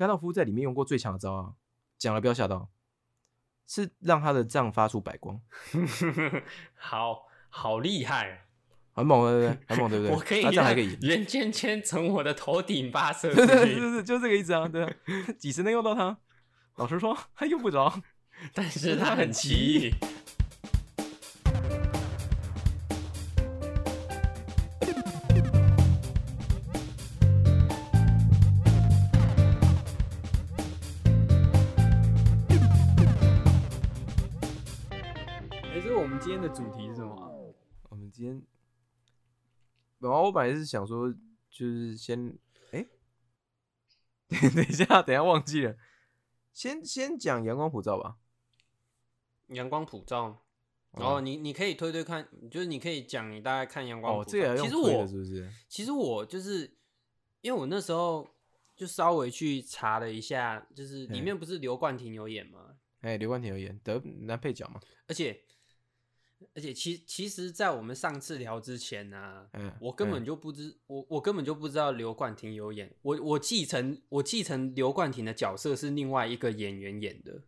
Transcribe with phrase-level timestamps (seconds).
[0.00, 1.52] 甘道夫在里面用过最强的招啊，
[1.98, 2.70] 讲了不要吓到，
[3.66, 5.38] 是让他的杖发出白光，
[6.74, 8.46] 好好厉害，
[8.94, 9.58] 很猛对不对？
[9.68, 10.16] 很猛对不对？
[10.16, 14.90] 我可以他这样还可以赢，圆圈圈从我的头顶发射对出对对去，对，就这个意思啊，对啊，
[15.38, 16.16] 几时能用到它？
[16.76, 18.00] 老实说，他用不着。
[18.54, 19.92] 但是他很奇
[40.00, 41.12] 然后我本来是想说，
[41.48, 42.36] 就是先，
[42.72, 42.84] 哎、
[44.28, 45.76] 等一下，等一下忘记了，
[46.52, 48.16] 先先讲阳光普照吧。
[49.48, 50.44] 阳光普照。
[50.92, 54.56] 然后你你可以推推看，就是你可以讲你大概看阳光普哦，照。
[54.56, 55.48] 其实我是不是？
[55.68, 56.68] 其实我就是
[57.42, 58.28] 因为我那时候
[58.74, 62.74] 就稍微去查了一下，就是里嗯面不是刘冠廷有演吗？
[63.02, 64.80] 哎、刘冠廷有演得男配角嘛？
[65.06, 65.40] 而且
[66.54, 77.42] 而且其其实，在我们上次聊之前呢、嗯，我根本就不知我我根本就不知道刘冠廷有演，我我继承我继承刘冠廷的角色是另外一个演员演的。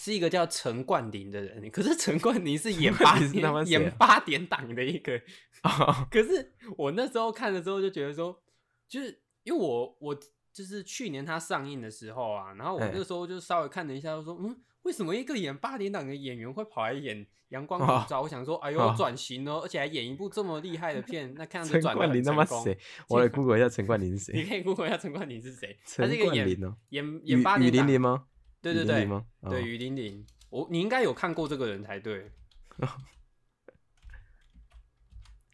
[0.00, 3.18] 是一个叫陈冠霖的人，可是陈冠霖是演八
[3.64, 8.40] 演八点档的一个，嗯 可是我那时候看的时候就觉得说，
[8.88, 10.16] 就是因为我我
[10.52, 14.56] 就是去年他上映的时候啊，然后我哎那时候就稍微看了一下，就说嗯，
[14.88, 17.14] 为什么一个演八点档的演员会跑来演
[17.48, 18.20] 《阳光哦普照》？
[18.22, 22.32] 我想说， 哎呦哦，转型哦，而且还演一部这么厉害的片，那看样子陈转冠霖他。
[22.32, 22.76] 妈谁？
[23.10, 24.48] 我来 Google 一下陈冠霖是谁 你？
[24.48, 25.76] 可以 Google 一下陈冠霖是谁？
[25.84, 28.24] 他陈是一个演冠霖哦，演演八雨点档，霖铃吗？
[28.62, 29.26] 对对对雨霖铃，吗？
[29.40, 32.32] 哦对，雨林林，我你应该有看过这个人才对。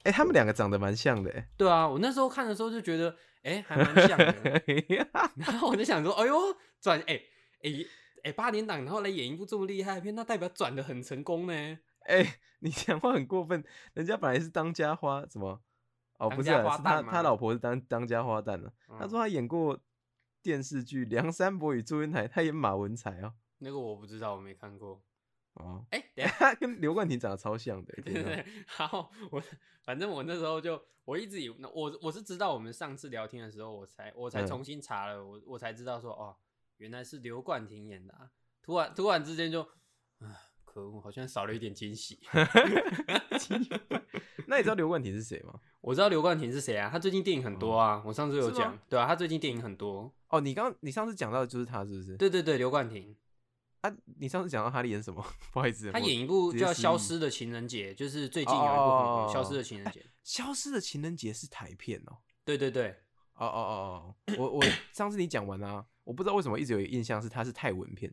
[0.04, 4.62] 哎、他们两个长得蛮像的、欸，对啊，我那时候看的时候就觉得，哎、还蛮像的。
[5.34, 6.36] 然后我就想说，哎呦，
[6.80, 7.20] 转哎
[7.64, 7.70] 哎
[8.24, 11.78] 哎八点档，然后来演一部这么厉害的片，那代表转的很成功呢。
[12.00, 15.62] 哎、 你讲话很过分，人家本来是当家花，什么？
[16.18, 19.78] 哦，不是、是他他老婆是当当家花旦了、他嗯说他演过
[20.42, 23.34] 电视剧《梁山伯与祝英台》，他演马文才哦。
[23.58, 25.02] 那个我不知道，我没看过。
[25.54, 29.42] 哦，哎、等下，他跟刘冠廷长得超像的、欸，对对对，好，我
[29.82, 36.36] 反正我那时候就我一直以我我是知道我们上次聊天的时候，我才我才嗯重新查了，我我才知道说哦，
[36.78, 38.30] 原来是刘冠廷演的、啊。
[38.62, 39.60] 突然突然之间就，
[40.18, 42.18] 啊，可恶，好像少了一点惊喜。
[44.46, 45.58] 那你知道刘冠廷是谁吗？
[45.80, 46.88] 我知道刘冠廷是谁啊？
[46.90, 50.12] 他最近电影很多啊，我上次有讲，对啊，他最近电影很多。
[50.28, 52.16] 哦，你刚你上次讲到的就是他，是不是？
[52.16, 53.14] 对对对，刘冠廷，
[53.82, 55.24] 啊，你上次讲到他演什么？
[55.52, 60.00] 不好意思，他演一部叫《消失的情人节》，就是最近有一部很哦红《消失的情人节》。
[60.22, 62.18] 消失的情人节是台片哦。
[62.44, 62.90] 对对对，
[63.34, 68.12] 哦哦哦哦，我我上次你讲完啊，我不知道为什么一直有印象是它是泰文片，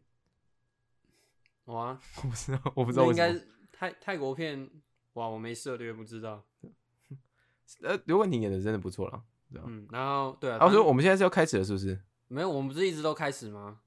[1.66, 3.28] 哇， 我不知道，我不知道为什么。
[3.28, 4.70] 那应该是泰泰国片，
[5.14, 6.44] 哇，我没涉猎，不知道。
[7.84, 9.24] 呃，刘冠廷演的真的不错了。
[9.54, 12.02] 嗯，然后对啊，然后说我们现在是要开始了，是不是？
[12.28, 13.82] 没有，我们不是一直都开始吗？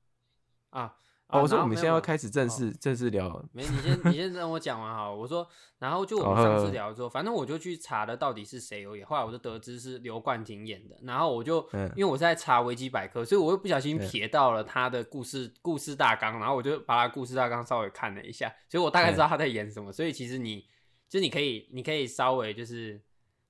[0.71, 0.97] 啊，
[1.41, 3.29] 我说我们现在要开始正式正式聊。
[3.53, 5.17] 没，你先你先让我讲完好了。
[5.17, 5.47] 我说，
[5.79, 10.97] 然后就我们上次聊之后，反正我就去查了到底是谁有演，后来我就得知是刘冠廷演的。
[11.03, 19.93] 然后我就、嗯因为我是在查维基百科，所以我又不小心嗯瞥到了他的故事故事大纲，然后我就把他故事大纲稍微看了一下，所以我大概知道他在演什么。
[19.93, 20.67] 所以其实你
[21.09, 23.01] 就你可以你可以稍微就是。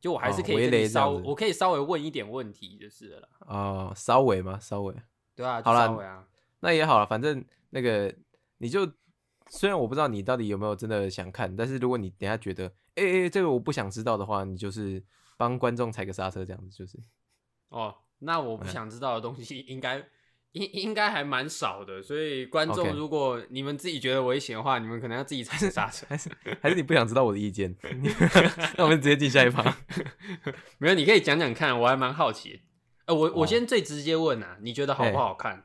[0.00, 4.58] 就我还是可以稍，雷这样子我可以稍微问一点问题就是了，哦，稍微吗？
[4.60, 4.94] 稍微，
[5.34, 6.22] 对啊，就好啦稍微啊，
[6.60, 7.42] 那也好了，反正
[7.74, 8.14] 那个
[8.58, 8.88] 你就
[9.50, 15.02] 虽然我不知道你到底有没有真的想看，但是如果你等下觉得，哎、欸、哎、这个我不想知道的话，你就是
[15.36, 16.96] 帮观众踩个刹车，这样子就是。
[17.70, 19.98] 哦，那我不嗯想知道的东西应该
[20.52, 26.06] 应应该还蛮少的，所以观众如果你们自己觉得危险的话，你们可能要自己踩着刹车。
[26.08, 26.30] 还是
[26.62, 27.74] 还是你不想知道我的意见？
[28.78, 29.76] 那我们直接进下一趴。
[30.78, 32.62] 没有，你可以讲讲看，我还蛮好奇。
[33.06, 35.64] 呃，我我哦先最直接问啊，你觉得好不好看？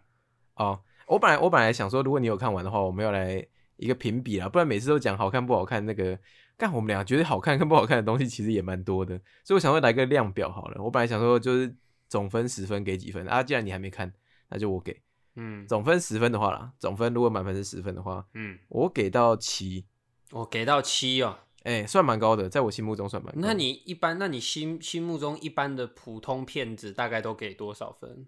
[0.55, 3.43] 哦，我本来我本来想说，如果你有看完的话，我们要来
[3.77, 6.17] 一个评比啦，不然每次都讲好看不好看，那个
[6.55, 10.81] 干我们俩觉得好看跟不好看的东西其实也蛮多的，所以我想说来个量表好了。
[10.83, 11.75] 我本来想说就是
[12.07, 14.13] 总分十分给几分啊，既然你还没看，
[14.49, 15.01] 那就我给
[15.35, 19.85] 嗯总分十分的话啦，总分如果满分是十分的话，嗯，我给到七，
[20.31, 21.39] 我给到七哦。
[21.63, 23.41] 哎、算蛮高的，在我心目中算蛮高。
[23.41, 28.25] 那你一般，那你心心目中一般的普通片子大概都给多少分？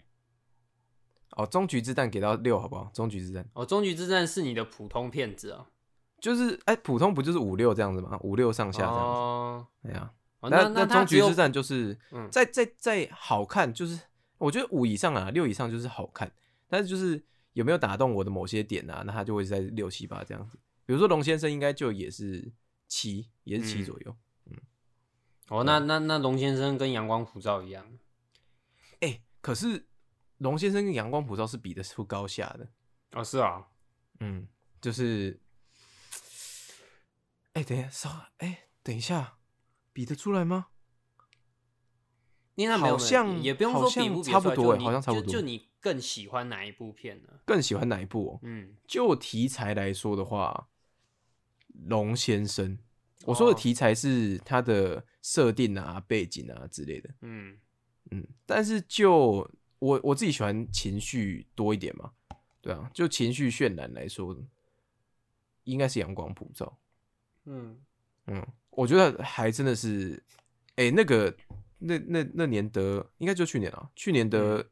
[1.37, 2.91] 哦，终局之战给到六好不好？
[2.93, 5.65] 终局之战哦，终局之战是你的普通片子哦。
[6.19, 8.17] 就是哎、普通不就是五六这样子吗？
[8.21, 9.01] 五六上下这样子。
[9.01, 10.11] 哦，哎呀，
[10.41, 13.99] 哦那那终局之战就是嗯在在在好看，就是
[14.37, 16.31] 我觉得五以上啊，六以上就是好看，
[16.67, 17.23] 但是就是
[17.53, 20.59] 有没有打动我的某些点啊，那他就会在六七八这样子。
[20.85, 22.51] 比如说龙先生应该就也是
[22.87, 24.15] 七，也是七嗯左右。
[24.45, 24.57] 嗯
[25.49, 27.85] 哦，那那那龙先生跟阳光普照一样，
[28.99, 29.87] 哎、可是
[30.41, 32.67] 龙先生跟阳光普照是比得出高下的。
[33.11, 33.67] 哦，是啊，
[34.19, 34.47] 嗯，
[34.81, 35.39] 就是，
[37.53, 39.37] 哎、等一下，稍，哎、等一下，
[39.93, 40.67] 比得出来吗？
[42.55, 47.29] 因为他没有好像也不用好像说比不比差不多欸出来就好像差不多就就你更喜欢哪一部片呢？
[47.45, 48.39] 更喜欢哪一部、哦？
[48.41, 50.69] 嗯，就题材来说的话，
[51.87, 52.77] 龙先生，
[53.25, 57.09] 我说的哦题材是它的设定啊、背景啊之类的。
[57.21, 57.57] 嗯
[58.11, 59.49] 嗯，但是就
[59.81, 62.11] 我我自己喜欢情绪多一点嘛，
[62.61, 64.37] 对啊，就情绪渲染来说，
[65.63, 66.77] 应该是阳光普照。
[67.45, 67.75] 嗯，
[68.27, 70.21] 嗯，我觉得还真的是，
[70.75, 71.35] 哎、那个
[71.79, 74.63] 那那那年得应该就去年啊，去年得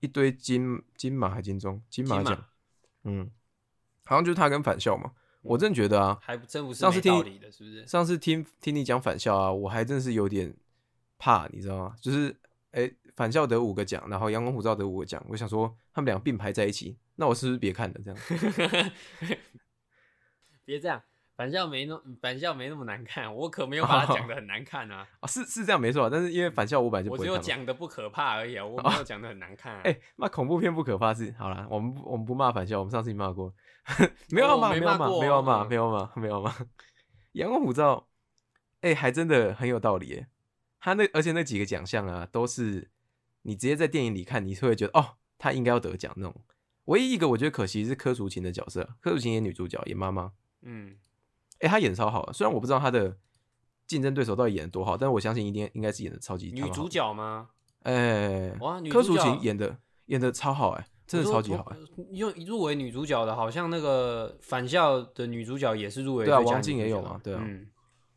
[0.00, 2.46] 一堆金金马还金钟金马奖，
[3.04, 3.30] 嗯，
[4.06, 5.12] 好像就是他跟返校嘛。
[5.42, 7.86] 我真的觉得啊，还真不是上次听没道理的，是不是？
[7.86, 10.56] 上次听听你讲返校啊，我还真是有点
[11.18, 11.94] 怕，你知道吗？
[12.00, 12.34] 就是
[12.72, 18.20] 哎、返校得五个奖，然后阳光普照得五个奖，我想说他们俩并排在一起，那我是不是别看了这样？
[20.64, 21.02] 别这样，
[21.36, 27.38] 返校没那返校没那么难看，我可没有把它讲的很难看啊，啊，是是这样没错啊，但是因为返校我本来就我只有。
[27.38, 29.80] 讲的不可怕而已啊，我没有讲的很难看啊。
[29.84, 33.54] 哎、骂恐怖片不可怕是好啦，我们不我们不骂返校，我们上次已经骂过，
[34.30, 36.54] 没有要骂，哦没没有骂，没有要骂，嗯没有要骂，没有骂。
[37.32, 38.08] 阳光普照，
[38.80, 40.28] 哎、还真的很有道理耶。
[40.80, 42.90] 他那而且那几个奖项啊，都是
[43.46, 46.34] 你直接在电影里看，你是会觉得哦，他应该要得奖那种。
[46.86, 50.32] 唯一一个我觉得可惜是柯淑琴的角色，柯淑琴演女主角，演妈妈，
[50.62, 50.96] 嗯，
[51.60, 52.32] 哎、她演得超好的。
[52.32, 53.16] 虽然我不知道她的
[53.86, 56.88] 竞争对手到底演的多好，但我相信一定应该是演的超级女主。
[56.88, 57.50] 角吗？
[57.82, 61.76] 哎、哇，女柯淑琴演的演的超好哎、真的超级好哎、
[62.10, 67.68] 又入围女主角的，好像那个返校的女主角也是入围对啊王静也有嘛对啊嗯，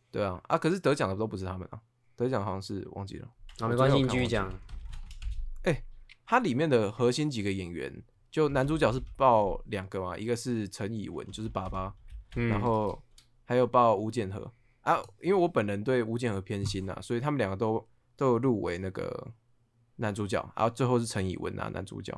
[0.09, 1.79] 对啊，啊，可是得奖的都不是他们啊，
[2.15, 3.27] 得奖好像是忘记了。
[3.59, 4.51] 啊，没关系，你继续讲。
[6.29, 7.91] 它里面的核心几个演员，
[8.29, 11.91] 就男主角是报两个嘛，一个是陈以文，就是爸爸，
[12.35, 13.01] 嗯然后
[13.45, 15.01] 还有报吴建和啊。
[15.23, 17.83] 因为我本人对吴建和偏心啊，所以他们两个都
[18.15, 19.33] 都有入围那个
[19.95, 22.15] 男主角，然后最后是陈以文拿男主角。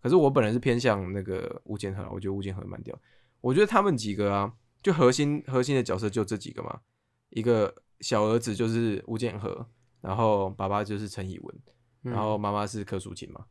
[0.00, 2.98] 可是我本人是偏向那个吴建和啊，我觉得吴建和蛮屌。
[3.40, 6.80] 我觉得他们几个啊，就核心核心的角色就这几个嘛，
[7.28, 9.64] 一个小儿子就是吴建和，
[10.00, 11.56] 然后爸爸就是陈以文，
[12.00, 13.46] 然后妈妈是柯淑琴嘛，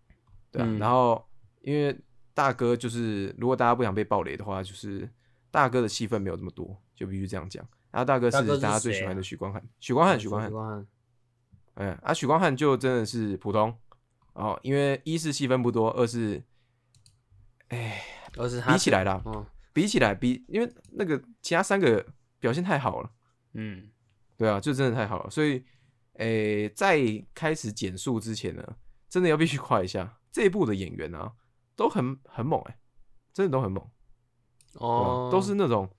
[0.51, 1.25] 对啊，嗯然后
[1.61, 1.97] 因为
[2.33, 5.09] 大哥就是如果大家不想被暴雷的话，就是
[5.49, 7.65] 大哥的戏份没有这么多，就必须这样讲。
[7.91, 10.87] 然后大哥是是大家最喜欢的许光汉，许光汉，许光汉，汉，
[11.75, 13.75] 嗯，啊，许光汉就真的是普通
[14.33, 16.41] 哦，因为一是戏份不多，二是，
[17.67, 18.01] 哎，
[18.37, 22.05] 二是他比起来啦，嗯比起来比，因为那个其他三个
[22.39, 23.11] 表现太好了。
[23.53, 23.89] 嗯
[24.37, 25.63] 对啊，就真的太好了，所以，
[26.13, 26.99] 诶、在
[27.33, 28.75] 开始减速之前呢，
[29.07, 31.33] 真的要必须夸一下这一部的演员啊，
[31.75, 32.79] 都很很猛哎、
[33.33, 33.85] 真的都很猛，
[34.75, 35.89] 哦，都是那种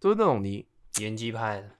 [0.00, 0.66] 都是那种你
[1.00, 1.70] 演技派的，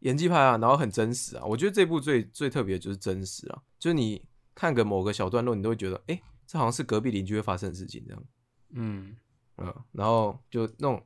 [0.00, 1.44] 演技派啊，然后很真实啊。
[1.44, 4.24] 我觉得这部最最特别的就是真实啊，就是你
[4.54, 8.24] 看个某个小段落，你都会觉得，哎、这好像是隔壁邻居会发生的事情这样，
[8.70, 9.16] 嗯
[9.56, 11.04] 嗯，然后就那种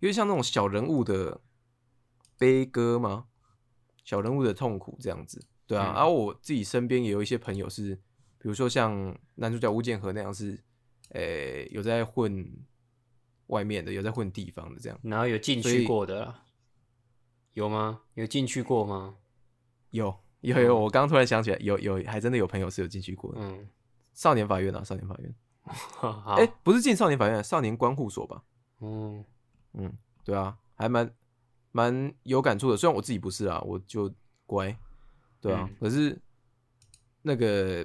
[0.00, 1.40] 因为像那种小人物的
[2.38, 3.26] 悲歌吗？
[4.04, 5.92] 小人物的痛苦这样子，对啊。
[5.92, 7.98] 嗯然后我自己身边也有一些朋友是，
[8.44, 10.62] 比如说像男主角吴建和那样是，
[11.12, 12.46] 诶、有在混
[13.46, 15.00] 外面的，有在混地方的这样。
[15.02, 16.44] 然后有进去过的啦，
[17.54, 18.02] 有吗？
[18.12, 19.16] 有进去过吗？
[19.92, 23.38] 有有有，我刚刚突然想起来，有有还真的有朋友是有进去过的。
[23.40, 23.66] 嗯，
[24.12, 25.34] 少年法院啊，少年法院，
[25.64, 28.44] 好，哎、不是进少年法院，少年关护所吧？
[28.80, 29.24] 嗯
[29.72, 29.90] 嗯，
[30.22, 31.10] 对啊，还蛮
[31.72, 32.76] 蛮有感触的。
[32.76, 34.78] 虽然我自己不是啊，我就乖，
[35.40, 35.66] 对啊。
[35.66, 36.20] 嗯可是
[37.26, 37.82] 那个，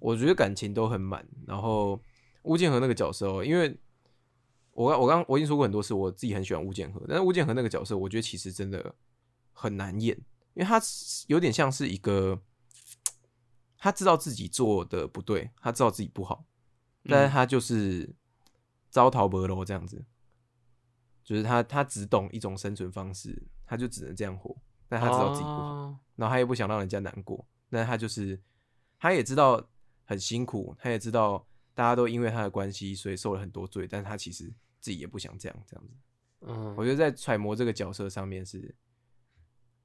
[0.00, 1.24] 我觉得感情都很满。
[1.46, 2.00] 然后
[2.42, 3.78] 吴建和那个角色哦，因为
[4.72, 8.94] 我刚我刚我已经说过很多次，我自己很喜欢吴建和，但是吴建和那个角色，我觉得其实真的
[9.52, 10.16] 很难演，
[10.54, 10.80] 因为他
[11.26, 12.40] 有点像是一个，
[13.76, 16.44] 他知道自己做的不对，他知道自己不好，
[17.04, 18.14] 但是他就是
[18.90, 20.04] 招逃不楼这样子，
[21.22, 24.56] 就是他他只懂一种生存方式，他就只能这样活，
[24.88, 28.40] 但他知道自己不好，哦然后他也不想让人家难过，但他就是
[28.98, 29.68] 他也知道
[30.10, 35.94] 很辛苦，他也知道大家都因为他的关系所以受了很多罪，但他其实自己也不想这样这样子。
[36.48, 38.74] 嗯我觉得在揣摩这个角色上面是，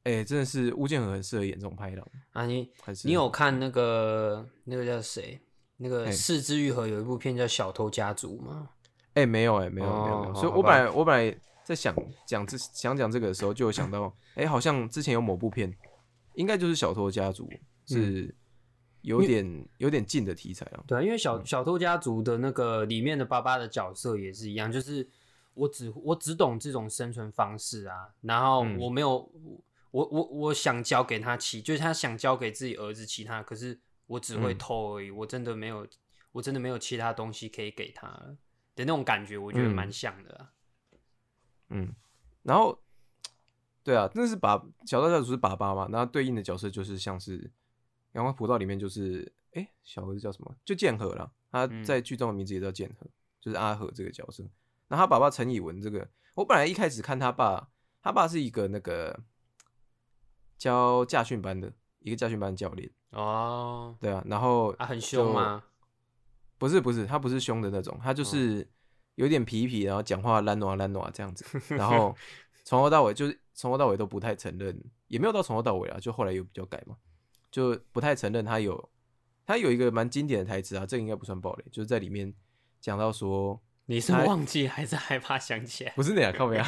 [0.01, 2.71] 哎、真的是吴建和很适合演这种拍档，啊，你
[3.03, 5.39] 你有看那个那个叫谁？
[5.77, 8.71] 那个嘿四肢愈合有一部片叫《小偷家族》吗？
[9.13, 15.71] 哎、没有哎、没有没有没有，所以我本来我本来在想讲这想讲这个的时候，就有想到，哎、好像之前有某部片，
[16.33, 17.47] 应该就是《小偷家族》，
[17.85, 18.33] 是
[19.05, 20.83] 有点、有点近的题材啊。
[20.87, 25.07] 对啊，因为小小偷家族的那个里面的爸爸的角色也是一样，就是
[25.53, 29.31] 我只我只懂这种生存方式啊，然后嗯我没有
[29.91, 35.87] 我我我想教给他其，就是他想教给自己儿子其他，可是我只会嗯偷而已，我真的没有
[36.31, 38.35] 我真的没有其他东西可以给他了
[38.75, 40.51] 的那种感觉，我觉得嗯蛮像的啊。
[41.69, 41.93] 嗯，
[42.43, 42.77] 然后
[43.83, 47.39] 对啊，那是爸小偷家族是爸爸嘛，然后对应的角色就是像是
[48.15, 50.53] 《阳光普照》里面就是哎、小儿子叫什么？
[50.65, 53.07] 就剑河啦，他嗯在剧中的名字也叫剑河，
[53.39, 54.43] 就是阿和这个角色。
[54.87, 57.69] 然后他爸爸陈以文这个，我本来一开始看他爸，
[58.01, 59.17] 他爸是一个那个
[60.57, 65.63] 教驾训班的一个驾训班教练，哦，对啊，然后啊，很凶就吗？
[66.57, 68.67] 不是不是，他不是凶的那种，他就是
[69.15, 71.45] 有点皮皮，然后讲话懒暖懒暖这样子，
[71.75, 72.15] 然后
[72.63, 76.95] 从头到尾就是从头到尾都不太承认，也没有到从头到尾啊，就后来有比较改嘛，
[77.55, 78.89] 就不太承认他有
[79.45, 82.33] 他有一个蛮经典的台词啊，这个应该不算暴雷，就是在里面
[82.81, 85.93] 讲到说你是忘记还是害怕想起来？
[85.95, 86.67] 不是那样，靠没啊，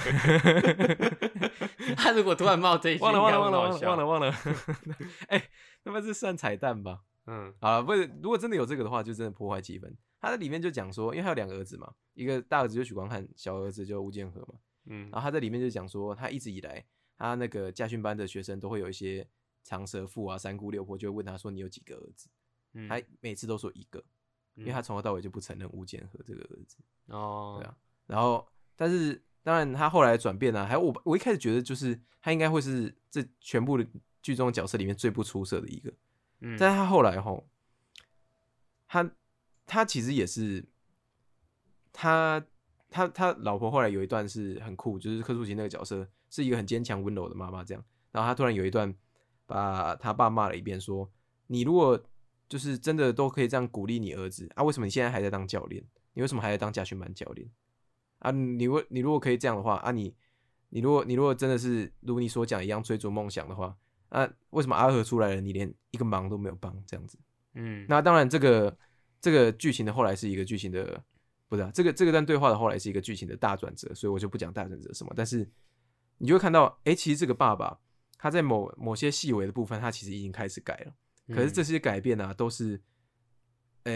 [1.98, 4.34] 他如果突然冒这一句，忘了忘了忘了忘了忘了，
[5.28, 5.50] 哎、
[5.84, 7.02] 那么是算彩蛋吧？
[7.26, 9.94] 嗯啊，不是，如果真的有这个的话，就真的破坏气氛。
[10.22, 14.54] 他在里面就讲说，因为他有两个儿子嘛，一个大儿子就许光汉，小儿子就吴建和嘛。
[14.86, 16.82] 嗯然后他在里面就讲说，他一直以来，
[17.18, 19.28] 他那个家训班的学生都会有一些
[19.68, 22.30] 长舌妇啊、三姑六婆，就会问他说你有几个儿子？
[22.72, 24.02] 嗯他每次都说一个，
[24.56, 26.78] 因为他从头到尾就不承认吴建和这个儿子。
[27.08, 28.48] 哦，对啊，然后
[28.78, 33.86] 但是当然他后来转变了、还有我我一开始觉得就是他应该会是这全部的
[34.22, 35.94] 剧中的角色里面最不出色的一个，
[36.40, 37.46] 嗯但是他后来吼，
[38.88, 39.12] 他
[39.66, 40.66] 他其实也是
[41.92, 42.46] 他
[42.90, 48.94] 他他老婆后来有一段是很酷，就是柯淑琴那个角色是一个很坚强温柔的妈妈这样，然后他突然有一段
[49.48, 51.10] 把他爸骂了一遍，说
[51.48, 52.00] 你如果
[52.48, 55.84] 就是真的都可以这样鼓励你儿子啊，为什么你现在还在当教练？
[56.14, 57.50] 你为什么还在当家训班教练？
[58.20, 60.14] 啊，你如果你如果可以这样的话啊你，
[60.70, 63.76] 你如果你如果真的是如你所讲一样追逐梦想的话，
[64.10, 67.18] 啊，为什么阿和出来了，你连一个忙都没有帮这样子？
[67.54, 68.78] 嗯那当然，这个
[69.20, 71.04] 这个剧情的后来是一个剧情的，
[71.48, 75.12] 不是、啊、这个这个段对话的后来是一个剧情的大转折，所以我就不讲大转折什么。
[75.16, 75.50] 但是
[76.20, 77.80] 你就会看到，哎、其实这个爸爸
[78.18, 80.94] 他在某某些细微的部分，他其实已经开始改了。
[81.34, 82.82] 可是这些改变啊，都是，
[83.84, 83.94] 呃、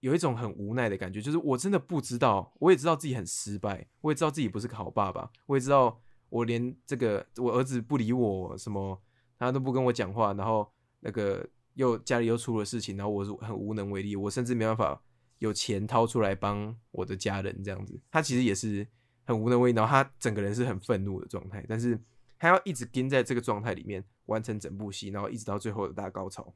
[0.00, 9.00] 有一种很无奈的感觉，就是我真的不知道，我也知道自己很失败，我也知道自己不是个好爸爸，我也知道我连这个我儿子不理我什么，
[9.38, 10.68] 他都不跟我讲话，然后
[11.00, 15.00] 那个又家里又出了事情，然后我是很无能为力，我甚至没办法
[15.38, 18.84] 有钱掏出来帮我的家人这样子，他其实也是
[19.24, 21.96] 很无能为力，然后他整个人是很愤怒的状态，但是
[22.38, 26.54] 他要一直跟在这个状态里面完成整部戏，然后一直到最后的大高潮，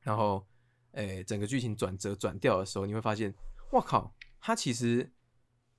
[0.00, 0.46] 然后，
[0.92, 3.34] 诶、整个剧情转折转掉的时候，你会发现，
[3.72, 5.12] 我靠，他其实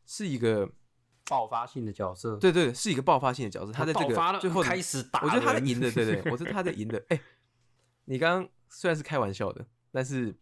[0.06, 0.70] 是一个，
[1.26, 7.02] 爆发性的角色，对对，是一个爆发性的角色，他在这个最后开始打我觉得他在赢的，对对， 我觉得他在赢的。
[7.10, 7.22] 哎、
[8.06, 10.36] 你刚刚虽然是开玩笑的，但是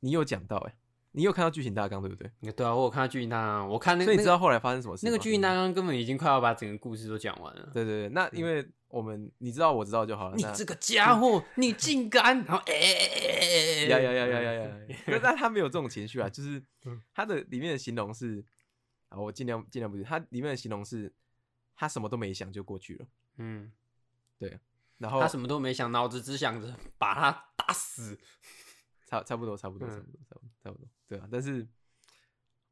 [0.00, 0.76] 你有讲到、哎，
[1.12, 2.52] 你有看到剧情大纲对不对？
[2.52, 5.04] 对啊，我有看到剧情大纲，我看那个所以你知道后来发生什么事？
[5.06, 7.70] 那个剧情大纲根本已经快要把整个故事都讲完了。
[7.72, 10.36] 对对对，那因为我们你知道我知道就好了。
[10.36, 12.36] 你这个家伙，你竟敢！
[12.44, 14.70] 然后哎哎哎哎哎，呀呀呀呀呀呀！
[15.06, 18.42] 但但他没有这种情绪啊，就是嗯他的里面的形容是
[19.08, 21.12] 啊，我尽量尽量不是，他里面的形容是
[21.76, 23.70] 他什么都没想就过去了，嗯，
[24.38, 24.58] 对
[24.98, 28.18] 然后他什么都没想，脑子只想着把他打死。
[29.06, 31.66] 差差不多差不多嗯差不多差不多差不多，对啊，但是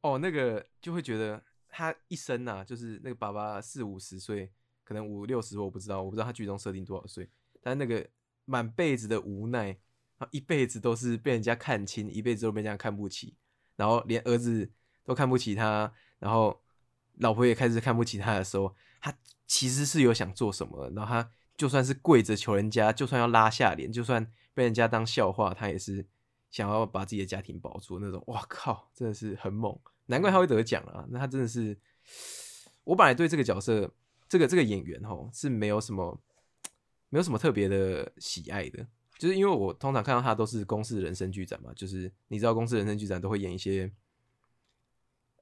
[0.01, 4.51] 哦，那个就会觉得他一生啊，就是那个爸爸四五十岁，
[4.83, 7.29] 可能五六十，我不知道，我不知道他剧中设定多少岁，
[7.61, 8.09] 但那个
[8.47, 9.77] 满辈子的无奈，然
[10.21, 13.37] 后一辈子都是被人家看轻，一辈子都被人家看不起，
[13.77, 14.71] 然后连儿子
[15.05, 16.63] 都看不起他，然后
[17.19, 19.15] 老婆也开始看不起他的时候，他
[19.47, 26.07] 其实是有想做什么，然后他就算是跪着求人家，就算要拉下脸，就算被人家当笑话，他也是
[26.51, 28.23] 想要把自己的家庭保住那种。
[28.27, 31.07] 哇靠，真的是很猛，难怪他会得奖啊！
[31.11, 31.77] 那他真的是，
[32.85, 33.93] 我本来对这个角色，
[34.29, 36.21] 这个这个演员哦是没有什么
[37.09, 38.87] 没有什么特别的喜爱的，
[39.19, 43.91] 就是因为我通常看到他都是公式人生剧展嘛，就是你知道公式人生剧展都会演一些。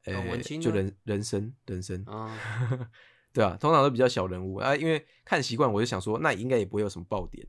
[0.05, 2.35] 呃、就人人生人生，啊，
[3.31, 7.47] 对啊，通常都比较小人物啊，因为看习惯，我就想说，那应该也不会有什么爆点，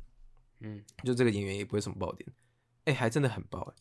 [0.59, 2.29] 嗯，就这个演员也不会什么爆点。
[2.85, 3.73] 哎、还真的很爆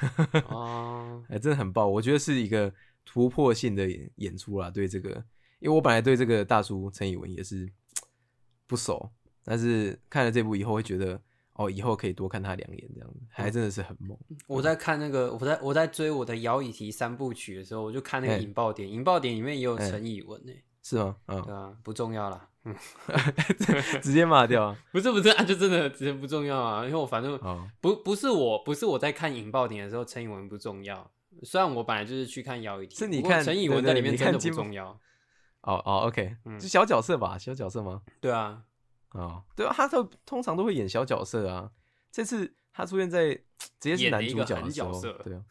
[0.00, 2.72] 哎、哦， 还真的很爆，我觉得是一个
[3.04, 4.70] 突破性的演演出啦。
[4.70, 5.10] 对这个，
[5.58, 7.70] 因为我本来对这个大叔陈以文也是
[8.66, 9.12] 不熟，
[9.44, 11.20] 但是看了这部以后会觉得，
[11.52, 14.18] 哦，以后可以多看他两眼，这样子，还真的是很猛。
[14.46, 20.52] 我在看那个，我在我在追我的摇椅题三部曲的时候，我就看那个哎引爆点，引爆点里面也有哎陈以文呢、
[20.84, 21.16] 是吗？
[21.26, 22.76] 嗯，对啊，不重要啦，嗯，
[24.02, 24.78] 直接骂掉啊！
[24.92, 31.10] 不是不是啊，就真的直接不重要啊，因为我反正哦，不不是我不是我在看引爆点的时候，陈以文不重要。
[31.42, 34.88] 虽然我本来就是去看摇椅题，不过是你看陈以文在里面真的不重要。
[35.62, 38.02] 哦哦，OK，嗯就小角色吧，小角色吗？
[38.20, 38.62] 对啊，
[39.12, 41.70] 哦，对啊，他都通常都会演小角色啊。
[42.12, 43.42] 这次他出现在直
[43.80, 45.42] 接是男主角的时候角色，对啊。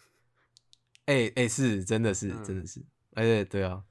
[1.07, 2.81] 哎、哎、是真的是、嗯真的是，
[3.15, 3.83] 而且对啊。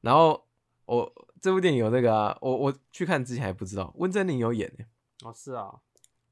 [0.00, 0.45] 然后
[0.86, 4.84] 我这部电影有那个啊，我我去看之前还不知道温真菱有演呢、
[5.24, 5.74] 哦是啊，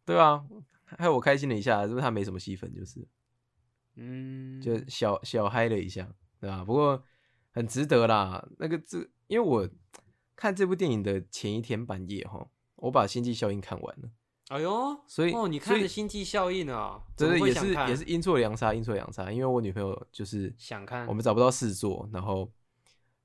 [0.05, 0.45] 对啊，
[0.85, 3.07] 害我开心了一下，就是他没什么戏份，就是
[3.97, 6.09] 嗯，就小小嗨了一下，
[6.41, 7.03] 对吧、不过
[7.53, 8.47] 很值得啦。
[8.59, 9.69] 那个这因为我
[10.37, 12.47] 看这部电影的前一天半夜哈，
[12.77, 14.11] 我把《星际效应》看完了。
[14.49, 17.03] 哎呦，所以哦，你看了《星际效应》啊？
[17.17, 19.33] 对对，怎么会也是也是阴错阳差，阴错阳差。
[19.33, 22.53] 因为我女朋友就是想看我们找不到事做，然后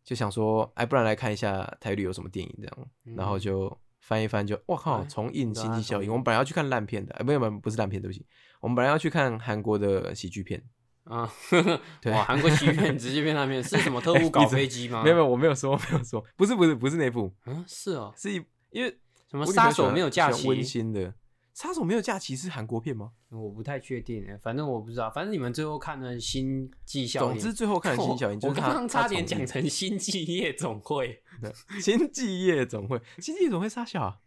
[0.10, 6.10] 就想说，哎，不然来看一下台旅有什么电影这样，然后嗯就翻一翻就，我靠，哎重映《对啊星际效应》。
[6.12, 8.26] 我们本来要去看烂片的，哎，没有没有，不是烂片，对不起，
[8.60, 10.60] 我们本来要去看韩国的喜剧片，
[11.04, 11.32] 啊，
[12.02, 15.04] 对哇，韩国喜剧片直接变烂片是什么特 务搞飞机吗？
[15.04, 18.90] 没有没有，我没有说，没有说，不是不是不是那部，嗯，是哦，是一因为
[19.30, 20.48] 什么杀手没有假期？
[20.48, 21.14] 温馨的，
[21.60, 23.12] 杀手没有假期是韩国片吗？
[23.32, 27.28] 我不太确定诶，反正我不知道，反正你们最后看了《星际效应》。
[27.34, 31.22] 总之最后看的《星际效应》就是我刚刚差点讲成《星际夜总会》
[31.84, 34.18] 星际夜总会， 星际夜总会杀小啊。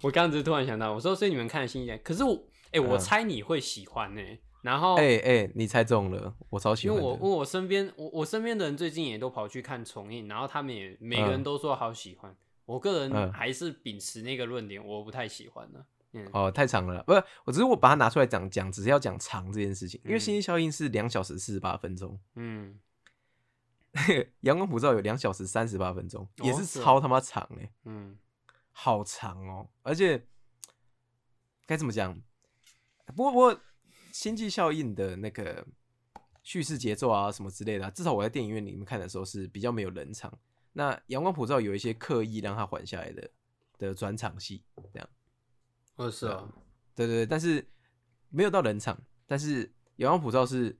[0.00, 4.22] 我刚刚只是突然想到，我说所以你们看了《星际》，可是我哎、我嗯猜你会喜欢呢、
[4.62, 6.96] 然后哎哎、你猜中了，我超喜欢。
[6.96, 12.34] 因为我因为我身边我我身边的人最近也都跑去看重映，然后他们也每个人嗯都说好喜欢。
[12.64, 15.84] 我个人嗯还是秉持那个论点，我不太喜欢的。
[16.12, 20.20] 嗯，哦，太长了，不是，我只是我把它拿出来讲讲，只是要讲长这件事情，因为嗯。
[20.20, 22.78] 星际效应是两小时四十八分钟，嗯，
[24.40, 28.18] 阳光普照有两小时三十八分钟，也是超他妈长哎、嗯，
[28.72, 30.26] 好长哦，而且
[31.66, 32.20] 该怎么讲？
[33.14, 33.60] 不过不过，
[34.12, 35.66] 星际效应的那个
[36.42, 40.32] 叙事节奏啊什么之类的啊、至少我在电影院里面看的时候是比较没有冷场。
[40.72, 43.30] 那阳光普照有一些刻意让它缓下来的
[43.78, 45.08] 的转场戏，这样。
[46.00, 46.50] 哦是啊，
[46.94, 47.66] 对对对，但是
[48.30, 50.78] 没有到冷场，但是阳光普照是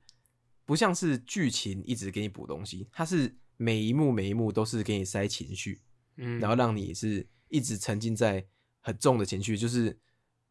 [0.64, 5.82] 不像是剧情一直给你补东西，它是每一幕每一幕都是给你塞情绪，
[6.16, 8.46] 嗯，然后让你是一直沉浸在
[8.80, 9.94] 很重的情绪，就是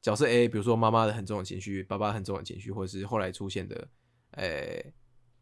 [0.04, 3.90] 角色 A，比如说妈妈的很重的情绪，爸爸很重的情绪，或者是后来出现的，
[4.34, 4.94] 诶、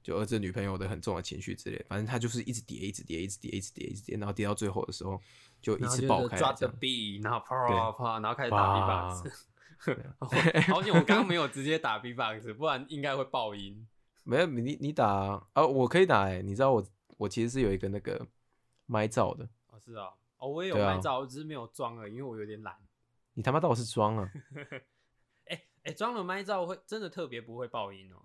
[0.07, 5.21] 就儿子女朋友的很重的情绪之类，反正他就是一直叠，一直叠，一直叠，一直叠，一直叠，然后叠到最后的时候
[5.61, 6.65] 就一次爆开抓着。
[6.65, 9.47] B，然后啪对啪啪，然后开始打 B-box。
[10.71, 13.85] 好险我刚刚没有直接打 B-box，不然应该会爆音。
[14.23, 15.05] 没有你你打
[15.51, 18.25] 啊，我可以打哎、你知道我我其实是有一个那个
[18.85, 22.73] 麦罩的，哦，是啊，哦，我也有对啊拍照，我只是没有装了，因为我有点懒。
[23.35, 24.31] 你他妈当我是装啊？
[25.47, 28.23] 哎哎，装了麦罩会真的特别不会爆音哦。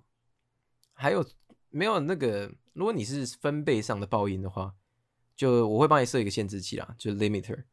[0.95, 1.25] 还有
[1.73, 2.53] 没有那个？
[2.75, 4.75] 如果你是分贝上的爆音的话，
[5.37, 7.65] 就我会帮你设一个限制器啦，就是 limiter。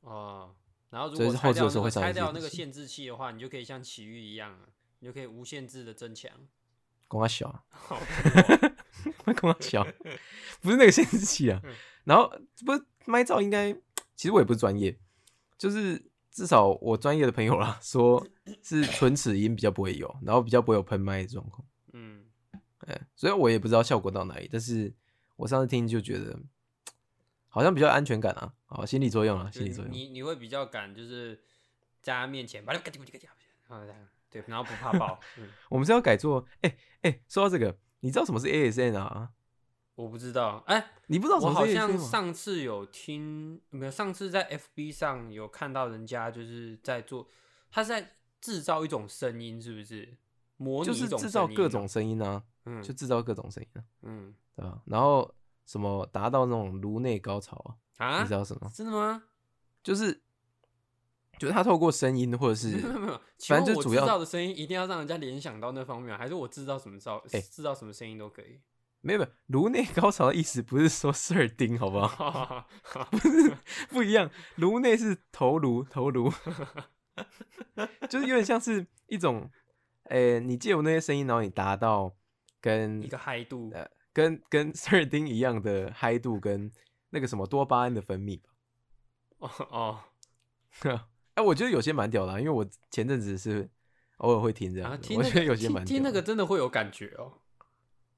[0.00, 0.54] 哦，
[0.88, 4.60] 然后如果拆掉那个后置的时候会上拆掉那个限制器的话，你就可以像奇遇一样啊，
[5.00, 6.30] 你就可以无限制的增强。
[7.06, 8.00] 光他小啊， 好
[9.40, 9.84] 光他小，
[10.62, 11.74] 不是那个限制器啊嗯。
[12.04, 12.32] 然后
[12.64, 13.72] 不是麦罩，应该
[14.16, 14.98] 其实我也不是专业，
[15.58, 18.26] 就是至少我专业的朋友啦，说
[18.62, 21.66] 是 唇齿音比较不会有，然后比较不会有喷麦的状况。
[22.86, 24.92] 嗯，哎，所以我也不知道效果到哪里，但是
[25.36, 26.38] 我上次听就觉得
[27.48, 29.92] 好像比较安全感啊，好心理作用啊，心理作用。
[29.92, 31.40] 你你会比较敢，就是
[32.02, 32.78] 在他面前把它
[34.30, 35.18] 对，然后不怕爆。
[35.38, 39.30] 嗯，我们是要改做，哎、哎、说到这个，你知道什么是 ASN 啊？
[39.96, 41.98] 我不知道，哎、你不知道什么是我好像？
[41.98, 43.90] 上次有听，没有？
[43.90, 47.28] 上次在 FB 上有看到人家就是在做，
[47.70, 50.16] 他是在制造一种声音，是不是？
[50.56, 54.80] 模拟就是制造各种，声音啊，嗯，就制造各种声音啊，嗯对吧？
[54.86, 55.32] 然后
[55.66, 57.56] 什么达到那种颅内高潮
[57.98, 58.06] 啊？
[58.06, 58.70] 啊你知，道什么？
[58.74, 59.22] 真的吗？
[59.82, 60.20] 就是
[61.38, 68.60] 就是他透过声音或者是没有没有反正就主要造的声音一定要让人家联想到那方面，还是我制造什么造哎制造什么声音都可以？
[69.02, 72.66] 没有没有颅内高潮的意思不是说事儿丁，好不好？
[73.10, 73.56] 不是
[73.88, 76.30] 不一样，颅内是头颅，头颅，
[78.10, 79.50] 就是有点像是一种
[80.10, 82.14] 诶、你借我那些声音，然后你达到
[82.60, 86.70] 跟一个嗨度，呃跟跟塞尔丁一样的嗨度跟
[87.10, 88.48] 那个什么多巴胺的分泌吧。
[89.38, 89.98] 哦哦，
[91.34, 93.68] 哎、我觉得有些蛮屌的啊、因为我前阵子是
[94.18, 97.32] 偶尔会听这样我觉得有些蛮听那个真的会有感觉哦。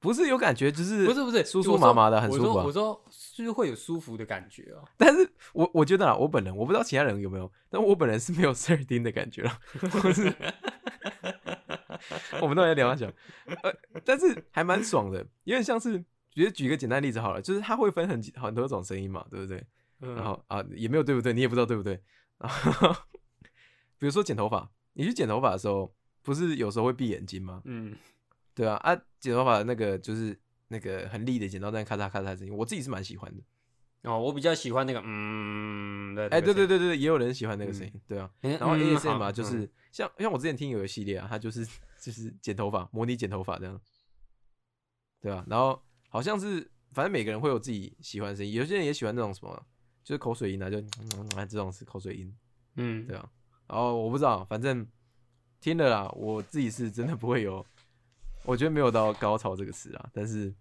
[0.00, 2.52] 不是有感觉，就是不是不是，酥酥麻麻的，很舒服、啊。
[2.54, 4.82] 说我说是会有舒服的感觉哦。
[4.96, 9.60] 但是我我觉得啊，我本人我不知道其他人有没有，但我本人是没有塞尔丁的感觉了。
[10.02, 10.34] 我是
[12.40, 13.12] 我们都在聊他讲，
[13.62, 13.72] 呃，
[14.04, 15.98] 但是还蛮爽的，有点像是，
[16.30, 19.64] 觉得举个简单例子好了，就是它会分很很多种声音嘛，对不对？
[20.00, 22.00] 嗯然后啊，也没有对不对，你也不知道对不对。
[22.38, 22.92] 然后
[23.98, 27.62] 比如说剪头发，你去剪头发的时候，不是有时候会闭眼睛吗？
[27.64, 27.94] 嗯
[28.54, 30.36] 对啊，啊，剪头发那个就是
[30.68, 33.42] 那个很利的剪刀在咔嚓咔嚓的声音，我自己是蛮喜欢的。
[34.02, 38.28] 哦，我比较喜欢那个嗯的，哎、对对对对，也有人喜欢那个声音，对啊。
[38.40, 41.64] 嗯，然后嗯 ASM 好啊，就是、嗯像像我之前听有个系列啊，它就是
[42.02, 43.80] 就是剪头发，模拟剪头发这样，
[45.20, 45.46] 对啊。
[45.48, 49.66] 然后好像是反正每个人会有自己喜欢的声音，有些人也喜欢那种什么，
[50.02, 52.36] 就是口水音啊，就嗯啊这种是口水音，
[52.74, 53.30] 嗯对啊。
[53.68, 54.84] 然后我不知道，反正
[55.60, 57.64] 听了啦，我自己是真的不会有，
[58.44, 60.52] 我觉得没有到高潮这个词啊，但是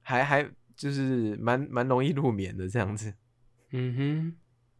[0.00, 3.12] 还还就是蛮蛮容易入眠的这样子。
[3.72, 4.36] 嗯哼，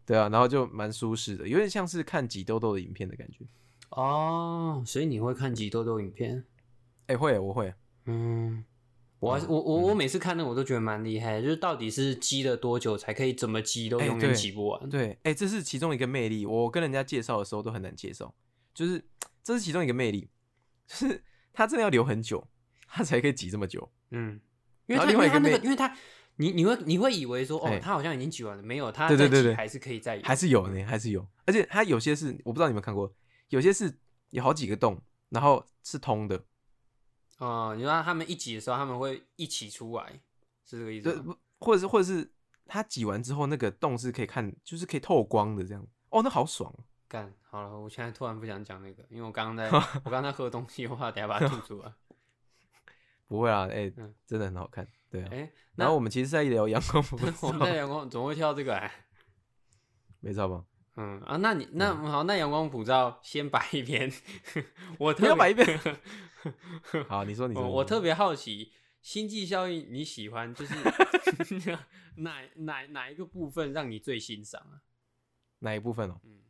[0.07, 3.47] 对啊，然后就蛮舒适的，有点像是看挤痘痘的影片的感觉。
[3.91, 6.45] 哦，所以你会看挤痘痘影片？
[7.07, 7.73] 哎、会，我会。
[8.05, 8.65] 嗯，
[9.19, 14.89] 我还是我我我每次看那个我都觉得蛮厉害，就是到底是积了多久才可以怎么积都哎永远对挤不完。
[14.89, 16.45] 对，哎、这是其中一个魅力。
[16.45, 18.35] 我跟人家介绍的时候都很难介绍，
[18.75, 19.03] 就是
[19.43, 20.29] 这是其中一个魅力，
[20.87, 21.23] 就是
[21.53, 22.47] 他真的要留很久，
[22.87, 23.91] 他才可以挤这么久。
[24.11, 24.41] 嗯，
[24.87, 25.97] 因为他因为他那个，另外一个妹因为他
[26.37, 31.27] 你你会你会以为说哦哎，他好像已经挤完了，没有，他对对对对还是可以再还是有呢，还是有。
[31.47, 33.13] 而且它有些是我不知道你们看过，
[33.49, 33.99] 有些是
[34.31, 36.45] 有好几个洞，然后是通的，
[37.39, 40.21] 哦，你说他们一挤的时候，他们会一起出来，
[40.65, 42.31] 是这个意思对，或者是或者是
[42.67, 45.87] 它挤完之后那个洞是可以看，就是可以透光的这样。
[46.11, 46.73] 哦，那好爽。
[47.09, 49.71] 干好了，我现在突然不想讲那个，因为我刚刚在
[50.05, 51.93] 我刚刚在喝东西，我怕等下把它吐出来。
[53.27, 54.87] 不会啊，哎、嗯真的很好看。
[55.11, 55.29] 对啊。
[55.33, 58.93] 哎，那然后我们其实是在聊阳光普我们在阳光怎么会跳这个来？
[60.21, 60.65] 没错吧？
[61.01, 64.13] 嗯啊，那你那好，那阳光普照先摆一边，
[64.99, 65.81] 我特别摆一边。
[67.09, 70.75] 好，你说你我我特别好奇，星际效应你喜欢就是
[72.17, 74.83] 哪哪哪一个部分让你最欣赏啊？
[75.61, 76.21] 哪一部分哦？
[76.25, 76.41] 嗯，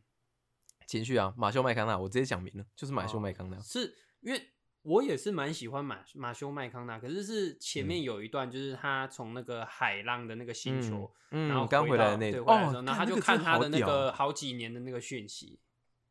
[0.87, 3.57] 情绪啊，马修麦康纳，我直接讲明了，就是马修麦康纳。
[3.57, 4.49] 哦是因为
[4.89, 15.59] 我也是蛮喜欢马马修麦康纳，可是是前面有一段就是他从那个海浪的那个星球，嗯，然后刚回来的那段对回来的时候，哦，然后他就看他的那那个好几年的那个讯息，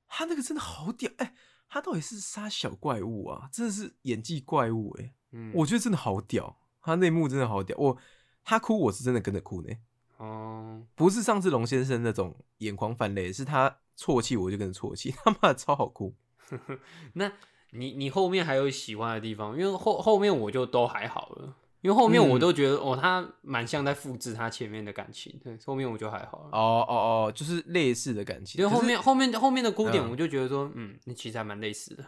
[0.06, 1.34] 他那个真的好屌，哎、
[1.68, 3.48] 他到底是杀小怪物啊？
[3.52, 7.98] 真的是演技怪物哎、嗯，我觉得真的好屌，他那幕真的好屌，我
[8.44, 9.74] 他哭我是真的跟着哭呢，
[10.18, 16.14] 哦，不是上次龙先生那种眼眶泛泪，是他啜泣我就跟着啜泣，他妈的超好哭。
[17.14, 17.32] 那
[17.70, 19.58] 你你后面还有喜欢的地方？
[19.58, 26.48] 因为后后面我就都还好了，因为后面我嗯都觉得、哦，他蛮像在复制他前面的感情，对，后面我就还好了。
[26.52, 32.04] 哦哦哦，就是类似的感情，因为后面后面后面的哭点，嗯我就觉得说，嗯，那其实还蛮类似的。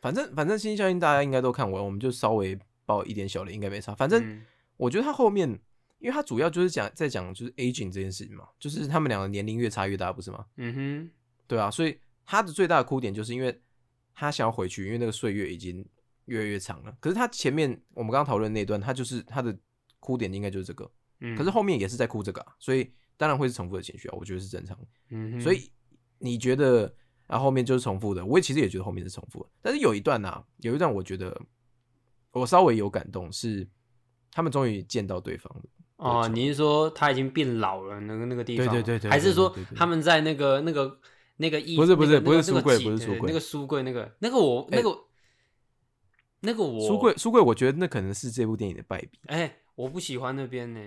[0.00, 3.94] 反正反正新效应大家应该都看完，我们就稍微爆一点小雷应该没差。
[3.94, 4.44] 反正嗯
[4.76, 5.48] 我觉得他后面，
[5.98, 10.44] 因为他主要就是讲在讲就是 aging 这件事情嘛，就是他们两个年龄越差越大，不是吗？
[10.56, 11.10] 嗯哼，
[11.48, 13.60] 对啊，所以他的最大的哭点就是因为
[14.18, 15.86] 他想要回去，因为那个岁月已经
[16.24, 16.92] 越来越长了。
[16.98, 19.56] 可是他前面我们刚刚讨论那段，他就是他的
[20.00, 24.86] 哭点应该就是这个，嗯，可是后面也是在哭这个啊，所以当然会是重复的情绪啊，我觉得是正常的。
[25.10, 25.70] 嗯，所以
[26.18, 26.92] 你觉得
[27.28, 31.40] 啊后面就是重复的，我也其实也觉得后面是重复的，但是有一段呐、有一段我觉得
[32.32, 33.68] 我稍微有感动，是
[34.32, 35.62] 他们终于见到对方了。
[35.96, 38.72] 哦，你是说他已经变老了那个那个地方吗？
[38.72, 40.98] 对对对对还是说他们在那个那个
[41.38, 44.98] 那个衣不是不是那个不是书柜不是书柜那个书柜那个那个我那个
[46.40, 50.80] 那个我书柜书柜，我觉得那可能是这部电影的败笔，哎，我不喜欢那边呢，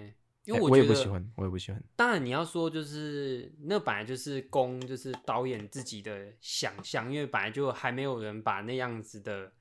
[0.45, 1.83] 因为哎我也觉得不喜欢，我也不喜欢。
[1.95, 9.51] 当然，你要说就是那本来就是供就是导演自己的想象，因为本来就还没有人把那样子的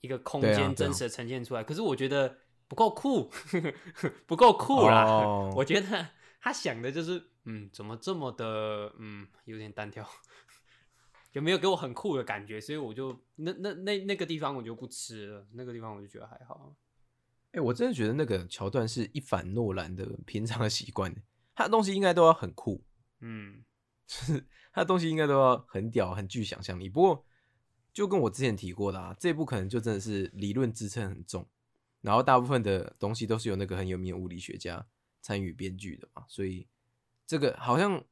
[0.00, 1.64] 一个空间真实的呈现出来。
[1.64, 2.36] 可是我觉得
[2.68, 3.30] 不够酷，
[4.26, 5.04] 不够酷啦。
[5.04, 6.06] 哦我觉得
[6.40, 10.08] 他想的就是，嗯，怎么这么的，嗯，有点单调，
[11.32, 16.74] 就没有给我很酷的感觉，所以我就那那那那个地方我就不吃了，那个地方我就觉得还好。
[17.52, 21.14] 哎、我真的觉得那个桥段是一反诺兰的平常的习惯，
[21.54, 22.84] 他的东西应该都要很酷，
[23.20, 23.64] 嗯
[24.06, 26.88] 就是他的东西应该都要很屌、很具想象力。
[26.88, 27.24] 不过
[27.92, 31.48] 就跟我之前提过的啊，这部可能就真的是理论支撑很重，
[32.00, 34.84] 然后大部分的东西都是有那个很有名的物理学家
[35.20, 36.66] 参与编剧的嘛，所以
[37.26, 38.02] 这个好像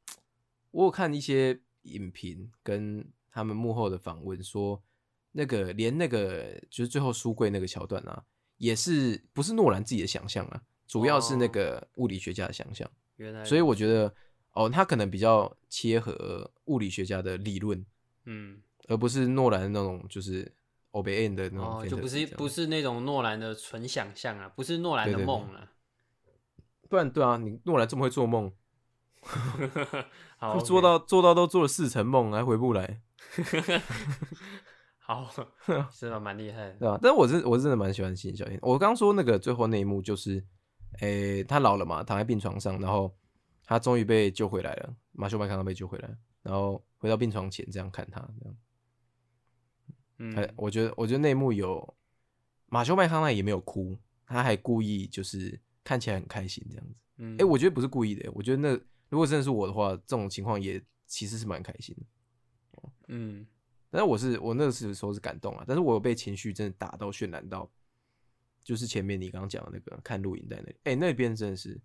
[0.71, 4.83] 我有看一些影评跟他们幕后的访问说，
[5.33, 8.25] 那个连那个就是最后书柜那个桥段啊，
[8.59, 12.91] 也是不是诺兰自己的想象啊，主要是那个物理学家的想象。
[13.17, 14.15] 原来，所以我觉得，
[14.53, 17.85] 哦，他可能比较切合物理学家的理论，
[18.25, 20.51] 嗯，而不是诺兰那种就是
[20.93, 25.73] o b e n 的那种哦，就不是不是那种诺兰的纯想象啊，不是诺兰的对对对梦啊。
[26.89, 28.53] 不然对啊，你诺兰这么会做梦，
[30.39, 33.01] 好，做到做到都做了四层梦，还回不来，
[34.99, 35.31] 好，
[35.93, 36.19] 是吧？
[36.19, 36.73] 蛮厉害的。
[36.75, 38.59] 对吧、但是我是我是真的蛮喜欢新小天。
[38.63, 40.45] 我刚说那个最后那一幕就是，
[41.01, 43.15] 诶、他老了嘛，躺在病床上，然后
[43.65, 48.57] 他终于被救回来了，马修麦康纳被救回来，然后回到病床前这样看他，这样。
[50.37, 51.95] 哎、嗯，我觉得，我觉得那一幕有
[52.67, 56.95] 马修麦康纳也没有哭，他还故意就是看起来很开心这样子。
[57.19, 58.81] 嗯，哎、我觉得不是故意的，我觉得那
[59.13, 62.91] 如果真的是我的话，这种情况也其实是蛮开心的。
[63.09, 63.47] 嗯，
[63.91, 67.71] 但是我是我那个时候是感动啊，但是我有被情绪真的打到渲染到，
[68.65, 71.79] 就是前面你刚刚讲的那个看录影带那里，哎、那边真的是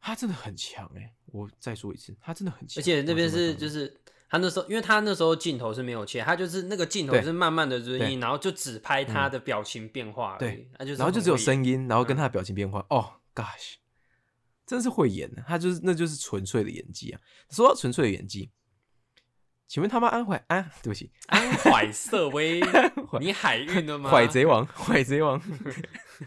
[0.00, 2.80] 他真的很强哎、我再说一次，他真的很强。
[2.80, 3.96] 而且那边是就是
[4.28, 12.84] 他那时候，因为他那时候镜头是没有切，他就是那个镜头是慢慢的润对音，然后就只拍他的表情变化而已对，他就是然后就只有声音，然后跟嗯他的表情变化。
[12.90, 13.74] 哦，gosh，
[14.66, 17.20] 真是会演的，他就是那就是纯粹的演技啊。
[17.50, 18.50] 说到纯粹的演技，
[19.66, 22.60] 请问他妈安怀安，对不起， 安怀瑟薇，
[23.20, 24.08] 你海运的吗？
[24.12, 25.40] 海贼王，海贼王，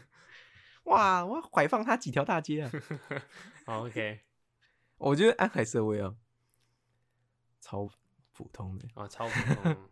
[0.86, 2.72] 哇，我要拐放他几条大街啊！
[3.66, 4.22] 好，OK，
[4.98, 6.14] 我觉得安海瑟薇啊，
[7.60, 7.90] 超
[8.32, 8.88] 普通的。
[8.94, 9.90] 啊，超普通。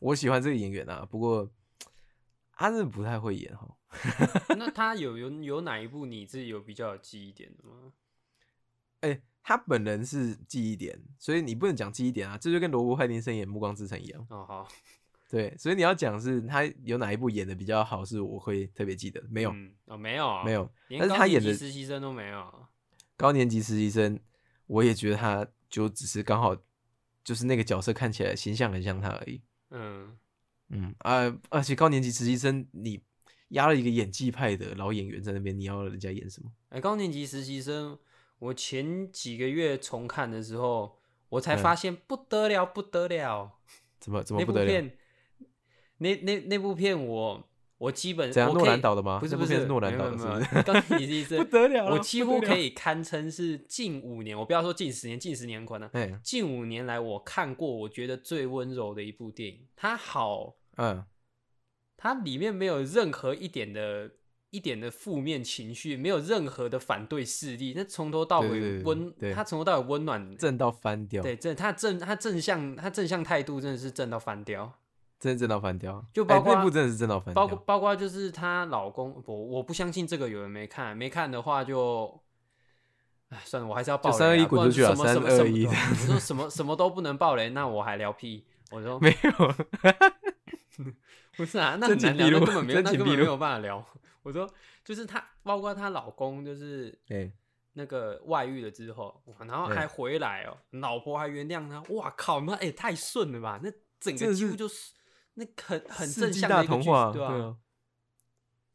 [0.00, 1.48] 我喜欢这个演员啊，不过
[2.52, 3.68] 他真的不太会演哈。
[4.56, 7.92] 那他有有有哪一部你自己有比较有记忆点的吗？
[9.00, 14.26] 哎、他本人是记忆点，所以你不能讲记忆点啊，这就跟罗伯·派丁森演《暮光之城》一样。
[14.30, 14.68] 哦，好，
[15.28, 19.22] 对，所以你要讲是他有哪一部演的比较好，是我会特别记得。
[19.28, 22.66] 没有，嗯哦，没有啊，没有，连但是他演的实习生都没有。
[23.18, 24.18] 高年级实习生，
[24.66, 26.56] 我也觉得他就只是刚好
[27.22, 29.42] 就是那个角色看起来形象很像他而已。
[29.68, 30.16] 嗯，
[30.70, 33.02] 嗯啊，而且高年级实习生你
[33.54, 36.50] 压了一个演技派的老演员在那边，你要人家演什么？
[36.68, 37.98] 哎、高年级实习生，
[38.38, 40.98] 我前几个月重看的时候，
[41.30, 41.58] 我才嗯。
[41.58, 43.58] 发现不得了，不得了，
[43.98, 44.90] 怎么怎么那不得了？
[45.98, 49.18] 那那那部片我我基本怎样诺兰导的吗？
[49.20, 61.04] 不是不是诺兰导是高年级实习生 不得了了我几乎可以堪称是近五年，我不要说近十年，近十年可能哎，近五年来我看过我觉得最温柔的一部电影，它好，嗯，
[61.96, 64.10] 它里面没有任何一点的。
[64.50, 74.72] 一点的负面情绪，没有任何的反对势力，那从头到尾温，对它从头到尾温暖，正到翻掉，对，正他正他正向他正向态度真的是正到翻掉，
[75.18, 76.06] 真的正到翻掉。
[76.12, 82.20] 就包括哎那部真的是正到翻掉，包括包括就是她老公，我我不相信这个有人没看，没看的话就，
[83.30, 89.54] 哎，算了，我还是要爆雷啊，就321不然滚出去啊什么什么什么321都，我说什么什么都不能爆雷，那我还聊屁，我说没有，
[91.36, 93.84] 不是啊，那 很难聊，根本没有，那根本没有办法聊。
[94.22, 94.48] 我说
[94.84, 97.30] 就是她，包括她老公，就是哎，
[97.74, 103.60] 那个外遇了之后，哇然后还回来哦，老婆还原谅他，哇靠，那也、太顺了吧？
[103.62, 103.70] 那
[104.00, 104.92] 整个几乎就是
[105.34, 107.56] 那很很正向的一个话，对吧、啊。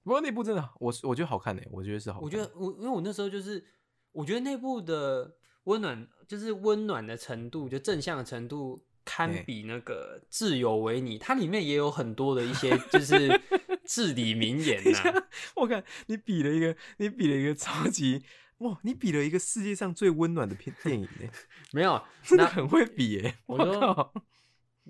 [0.03, 2.23] 不过那部真的，我我觉得好看呢，我觉得是好看。
[2.25, 3.63] 我觉得我因为我那时候就是，
[4.11, 8.85] 我觉得那部的温暖就是温暖的程度，就正向的程度。
[9.05, 13.41] 堪比那个挚友维尼，它里面也有很多的一些就是
[13.85, 18.23] 至理名言呐、 我看你比了一个，你比了一个超级
[18.59, 21.29] 哇，你比了一个世界上最温暖的片电影呢，
[21.71, 23.37] 没有，那真的很会比耶！
[23.45, 24.13] 我说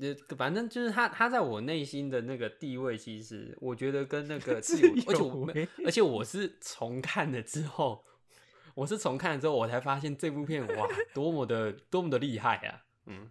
[0.02, 5.54] 呃，反正就是他，他在我内心的那个地位，其实我觉得跟那个自自由，而且我
[5.86, 8.06] 而且我是重看了之后，
[8.76, 12.86] 我是重看了之后，我才发现这部片哇，多么的多么的厉害啊！
[13.08, 13.30] 嗯，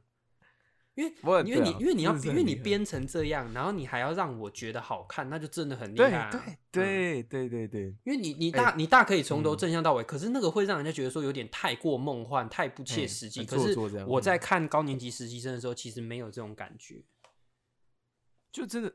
[0.99, 6.31] 因为因为你、因为你要因为你编成这样，然后你还要让我觉得好看，那就真的很厉害、啊。
[6.33, 13.41] 对嗯对对对对，因为你你哎大、你大可以从头嗯正向到尾，可是那个会让人家觉得说有点太过梦幻、太不切哎实际。
[13.41, 17.05] 很可是做作这样我嗯在看高年级实习生的时候，其实没有这种感觉。
[18.51, 18.93] 就真的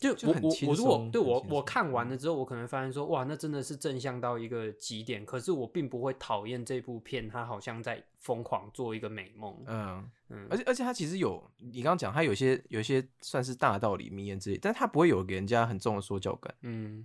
[0.00, 5.26] 就我我我如果对我我看完了之后，我可能发现说，哇，那真的是正向到一个极点。
[5.26, 9.54] 可是我并不会讨厌这部片，它好像在疯狂做一个美梦。
[9.66, 16.54] 嗯，嗯，而且而且它其实有你刚刚讲，它有些有些算是大道理名言之类，但它不会有给人家很重的说教感。
[16.62, 17.04] 嗯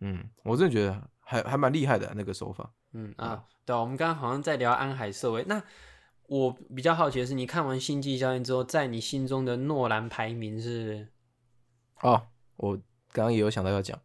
[0.00, 2.68] 嗯，我真的觉得还还蛮厉害的、那个手法。
[2.92, 5.44] 嗯啊，对啊我们刚刚好像在聊安海社会。
[5.46, 5.62] 那
[6.26, 11.06] 我比较好奇的是，你看完《星际效应》之后，在你心中的诺兰排名是？
[12.00, 12.26] 哦，
[12.62, 12.76] 我
[13.10, 14.00] 刚刚也有想到要讲，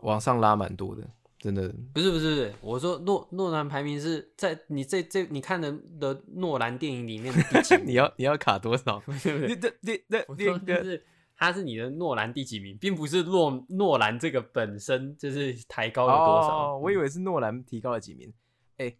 [0.00, 1.08] 往上拉蛮多的，
[1.38, 1.72] 真的。
[1.92, 7.86] 不是不是不是，我说诺诺兰排名是在你这这你看的的诺兰电影里面的第几名？
[7.88, 9.00] 你要你要卡多少？
[9.06, 11.06] 对不对你这这这我说那个就是
[11.36, 16.72] 他是你的诺兰第几名，并不是诺诺兰这个本身就是抬高了多少。
[16.74, 18.34] 哦，我以为是诺兰提高了几名。
[18.78, 18.92] 哎、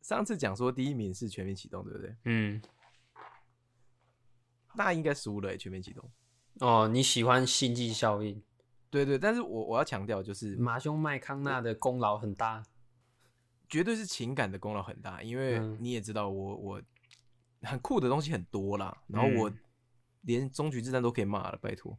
[0.00, 2.16] 上次讲说第一名是全面启动，对不对？
[2.24, 2.62] 嗯，
[4.78, 6.08] 那应该输了、欸，全面启动。
[6.60, 8.40] 哦，你喜欢星际效应？
[8.88, 12.62] 对对，但是我我要强调就是，马兄麦康纳的功劳很大。
[13.68, 16.82] 绝对是情感的功劳很大，因为嗯你也知道我我
[17.62, 19.58] 很酷的东西很多啦，然后我嗯
[20.22, 21.94] 连终局之战都可以骂了，拜托，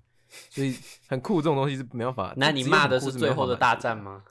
[0.49, 0.75] 所以
[1.07, 2.33] 很酷这种东西是没办法。
[2.37, 4.23] 那你骂的是最后的大战吗？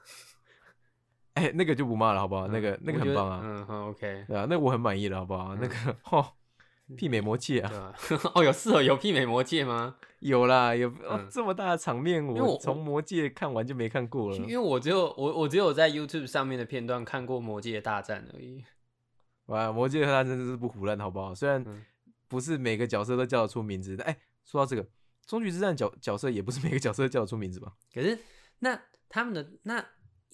[1.35, 2.45] 哎、那个就不骂了，好不好？
[2.49, 5.55] 那个嗯那个很棒啊，嗯哼，OK，对啊，那个我很满意了，好不好？
[5.55, 5.75] 那个
[6.11, 6.33] 哦，
[6.97, 7.93] 媲美魔戒啊？
[8.33, 9.95] 哦，有适合有媲美魔戒吗？
[10.19, 14.47] 有啦，有、哦嗯这么大的场面，我我从魔戒看完就没看过了因。
[14.47, 18.65] 为我只有我我只有在 YouTube 上面的片段看过魔戒大战而已。
[19.45, 21.33] 哇，魔戒他真的是不胡乱，好不好？
[21.33, 21.85] 虽然嗯
[22.27, 24.85] 不是每个角色都叫得出名字，但哎、说到这个
[25.25, 27.73] 终局之战角角色，也不是每个角色都叫得出名字吧？
[27.93, 28.19] 可是
[28.59, 29.83] 那他们的那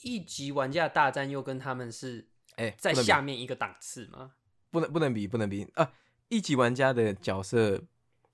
[0.02, 4.32] 一级玩家的大战又跟他们是哎、在下面一个档次吗？
[4.72, 5.92] 不能不能比，不能比啊！
[6.30, 7.82] 一级玩家的角色，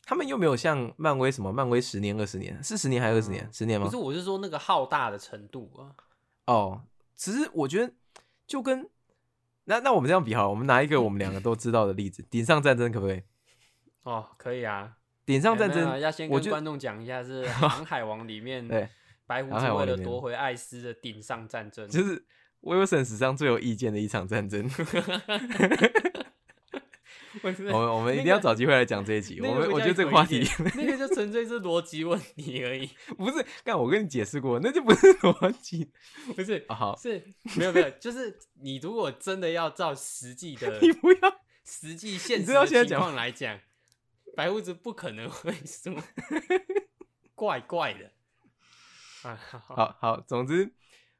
[0.05, 3.49] 他们又没有像漫威什么漫威十年二十年，是十年还是二十年？
[3.51, 3.97] 十年吗不是，？
[3.97, 5.95] 我是说那个浩大的程度啊。
[6.45, 6.81] 哦，
[7.15, 7.93] 只是我觉得
[8.47, 8.89] 就跟
[9.65, 13.21] 那那我们这样比好了，我们拿一个我们两个都知道的例子， 顶上战争可不可以？
[14.03, 14.97] 哦，可以啊。
[15.23, 18.89] 顶上战争要先跟观众讲一下，是 《航海王》里面对
[19.27, 21.87] 白胡航子为了夺回艾斯的顶上战争。
[21.87, 22.25] 就是
[22.61, 24.67] Wilson 史上最有意见的一场战争。
[27.43, 29.39] 我我们我们一定要找机会来讲这一集。
[29.41, 30.43] 我们我觉得这个话题
[30.75, 35.89] 那个就纯粹是逻辑问题而已， 不是，干我跟你解释过，那就不是逻辑
[36.35, 36.75] 不是啊。
[36.75, 37.23] 好，是
[37.55, 43.59] 没有没有，就是你如果真的要照实际的你不要实际现实情况来讲，
[44.35, 45.95] 白胡子不可能会输，
[47.35, 48.11] 怪怪的。
[49.23, 50.73] 啊，好好总之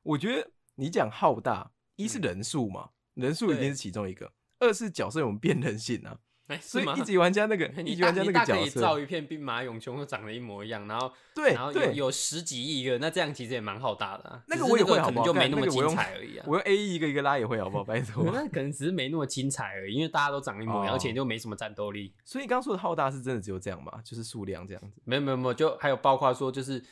[0.03, 6.17] 我觉得你讲浩大，一是人数嘛，人数一定是其中一个，二是角色有变人性啊。
[6.59, 14.43] 所以一级玩家那个 你一级玩家那个大你大可以角色，造一片兵马俑，全部长得一模一样，然后对然后有十几亿个，那这样其实也蛮浩大的、啊。
[14.47, 16.45] 那个我也会好不好可能就没那么精彩而已啊。
[16.45, 17.85] 我用 A E 一个一个拉也会好不好？
[17.85, 18.25] 拜托。
[18.35, 22.13] 那可能只是没那么精彩而已，因为大家都长得一模一样，哦而且就没什么战斗力。
[22.25, 24.01] 所以你刚刚说的浩大是真的只有这样吗？
[24.03, 24.99] 就是数量这样子？
[25.05, 26.83] 没有没有没有，就还有包括说就是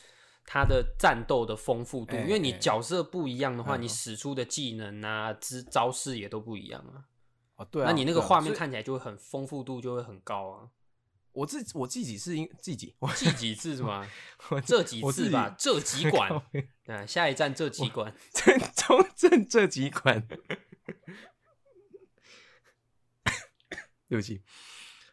[0.45, 7.03] 它的战斗的丰富度，哎因为你哎角色不一样的话，嗯你使出的技能啊、招招式也都不一样啊。
[7.59, 7.87] 哦，对啊。
[7.87, 10.69] 那你那个画面看起来就会很丰富度就会很高啊。
[11.33, 14.05] 我自我自己是因自己，我记几次是吗？
[14.49, 16.31] 我这几我自己次吧，这几馆。
[16.87, 18.15] 啊，下一站这几馆。
[18.33, 20.25] 正中正这几款，
[24.07, 24.41] 对不起，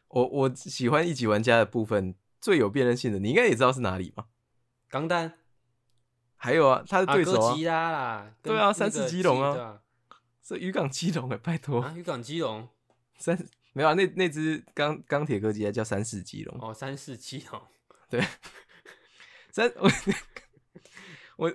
[0.08, 4.28] 我我喜欢一级玩家的部分最有辨认性的，你应该也知道是哪里吧？
[4.88, 5.34] 钢弹
[6.36, 9.82] 还有啊，他的啊，对手啊，对啊三四基隆啊啊，
[10.46, 12.68] 是渔港基隆哎，拜托，啊，渔港基隆
[13.18, 13.36] 三
[13.72, 17.60] 没有啊，那那只钢钢铁哥吉拉叫三四基隆，哦，三四基隆，
[18.08, 18.24] 对，
[19.50, 19.90] 三我
[21.36, 21.50] 我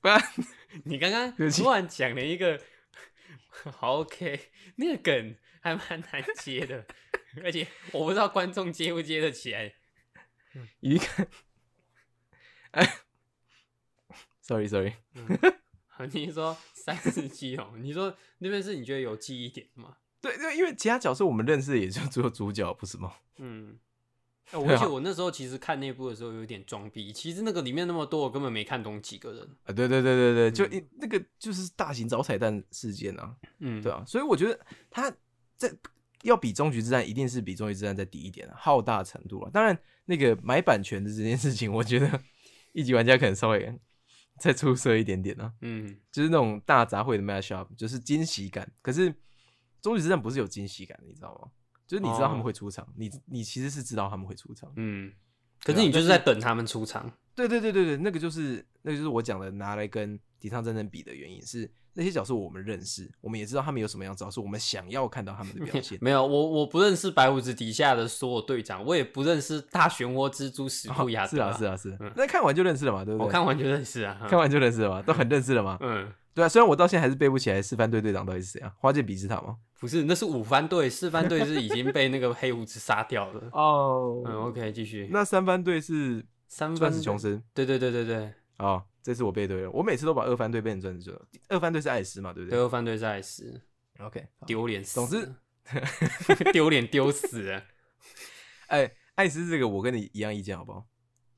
[0.00, 0.20] 不然
[0.84, 2.60] 你刚刚突然讲了一个，
[3.78, 6.84] 好 OK，那个梗还蛮难接的，
[7.44, 9.74] 而且我不知道观众接不接得起来。
[10.80, 11.26] 渔港，
[12.72, 12.96] 哎
[14.40, 15.63] ，sorry sorry，好
[16.12, 19.96] 你说三四基隆，你说那边是你觉得有记忆点的吗？
[20.20, 23.12] 对对，因为其他角色我们认识的也就只有主角，不是吗？
[23.38, 23.78] 嗯。
[24.52, 29.42] 而且我那时候其实看那部的时候有点装逼，其实那个里面那么多，我根本没看懂几个人。
[29.64, 34.60] 啊，对对对对对，就那个就是大型找彩蛋事件啊，嗯，对啊，所以我觉得
[34.90, 35.10] 他
[35.56, 35.74] 在
[36.24, 39.50] 要比终局之战，一定是比终局之战再低一点啊，浩大程度啊。
[39.50, 42.20] 当然，那个买版权的这件事情，我觉得
[42.72, 43.74] 一级玩家可能稍微
[44.38, 48.70] 再出色一点点啊，嗯，就是那种大杂烩的 mashup，就是惊喜感。
[48.82, 49.14] 可是
[49.80, 51.50] 终极之战不是有惊喜感的，你知道吗？
[51.86, 55.12] 就是你知道他们哦会出场，你你其实是知道他们会出场，嗯，
[55.62, 57.12] 可是你就是在等他们出场。
[57.34, 65.96] 对对对对对，那个就是那个就是我讲的拿来跟抵抗战争比的原因是那些角色我们认识，我们也知道他们有什么样子，是我们想要看到他们的表现。
[66.02, 73.26] 没有，我我不认识白胡子底下的所有队长，我也不认识大漩涡蜘蛛史库亚、是啊是啊是，那看完就认识了嘛，对不对？
[73.26, 75.78] 我看完就认识啊，看完就认识了嘛，都很认识了嘛。
[75.80, 78.72] 嗯，对啊，虽然我到现在还是背不起来四番队队长到底是谁啊？
[78.78, 79.56] 花剑比斯塔吗？
[79.78, 83.42] 不是，那是五番队，四番队是已经被那个黑胡子杀掉了。
[83.52, 85.08] 哦，嗯，OK，继续。
[85.12, 86.24] 那三番队是？
[86.46, 92.56] 三钻石琼斯，对对对对对，哦，这次我背对了，我每次都把二番队变成钻石球，二番队是艾斯嘛，对不对？
[92.56, 93.60] 对，二番队是艾斯
[93.98, 97.64] ，OK，丢脸死，总之丢脸丢死了。
[98.68, 100.86] 哎，艾斯这个我跟你一样意见，好不好？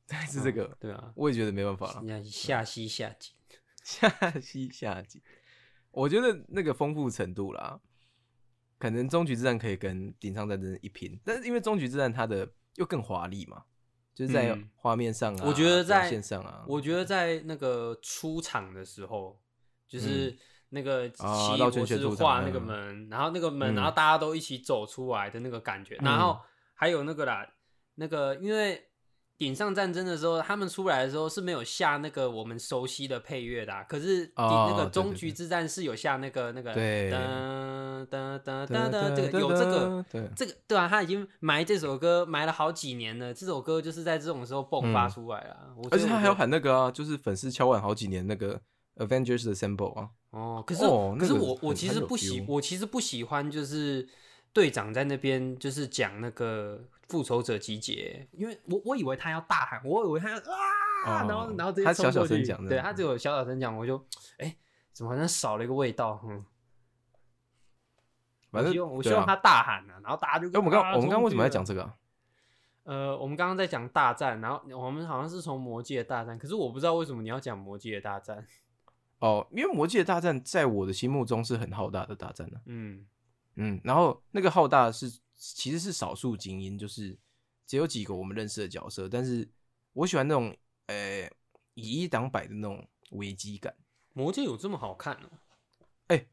[0.09, 2.23] 艾斯这个，对啊，我也觉得没办法了。
[2.25, 3.33] 下西下级，
[3.83, 4.09] 下
[4.41, 5.23] 西下级，
[5.91, 7.81] 我觉得那个丰富程度啦，
[8.79, 13.65] 可能终局之战可以跟顶上战争一拼，但是因为终局之战它的又更华丽嘛。
[14.17, 19.39] 就是在画面上啊，我觉得在线上啊，我觉得在那个出场的时候，
[19.87, 20.37] 就是
[20.71, 21.23] 那个奇
[21.55, 26.41] 异博士画那个门，然后那个门，然后大家都一起走出来的那个感觉，然后
[26.75, 27.47] 还有那个啦，
[27.95, 28.83] 那个因为。
[29.39, 45.57] 顶上战争的时候，他们出来的时候是没有下那个我们熟悉的配乐的，可是那个终局之战是有下那个那个噔噔噔噔噔，这个有这个这个对啊，他已经埋这首歌埋了好几年了，这首歌就是在这种时候迸发出来了，
[45.91, 48.59] 而且他还有喊那个啊，就是粉丝敲碗好几年那个
[48.97, 50.09] Avengers 的 Symbol 啊。
[50.31, 50.81] 哦，可是
[51.19, 54.09] 可是我我其实不喜我其实不喜欢就是
[54.55, 56.83] 队长在那边就是讲那个。
[57.09, 60.37] 复仇者集结，因为我我以为他要大喊，我以为他要
[61.05, 63.97] 啊，然后然后直接小小声讲，对他只有小小声讲，我就
[64.39, 64.57] 哎，
[64.93, 66.21] 怎么好像少了一个味道？
[66.25, 66.45] 嗯，
[68.51, 71.93] 反正我希望他大喊啊，然后大家就哎，我们刚我们刚为什么要讲这个？
[72.83, 78.45] 呃，我们刚刚在讲大战，然后我们好像是从魔界的大战，可是我不知道为什么你要讲魔界的大战。
[79.21, 82.61] 哦，因为魔界的大战在我的心目中是很浩大的大战呢。
[82.67, 83.07] 嗯
[83.55, 85.21] 嗯，然后那个浩大是。
[85.37, 87.17] 其实是少数精英，就是
[87.67, 89.09] 只有几个我们认识的角色。
[89.09, 89.49] 但是
[89.93, 90.57] 我喜欢那种
[90.87, 91.31] 呃
[91.75, 93.75] 以一挡百的那种危机感。
[94.13, 95.31] 魔戒有这么好看哦？
[96.07, 96.27] 哎，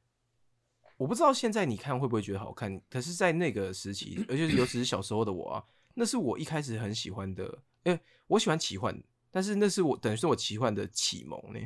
[0.98, 2.82] 我不知道现在你看会不会觉得好看。
[2.90, 7.60] 可是，在那个时期，而且尤其是小时候的我啊，那是我一开始很喜欢的。
[7.84, 11.60] 哎，我喜欢奇幻，但是那是我等于是我奇幻的启蒙呢。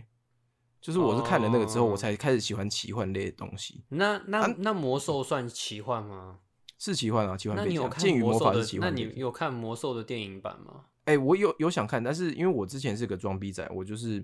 [0.79, 3.83] 就是我是看了那个之后，我才开始喜欢奇幻类的东西。
[3.89, 6.39] 那那那魔兽算奇幻吗？
[6.77, 7.57] 是奇幻啊，奇幻。
[7.57, 8.65] 那你有看魔兽的？
[8.79, 10.85] 那你有看魔兽的电影版吗？
[11.05, 14.23] 哎，我有有想看，但是因为我之前是个装逼仔，我就是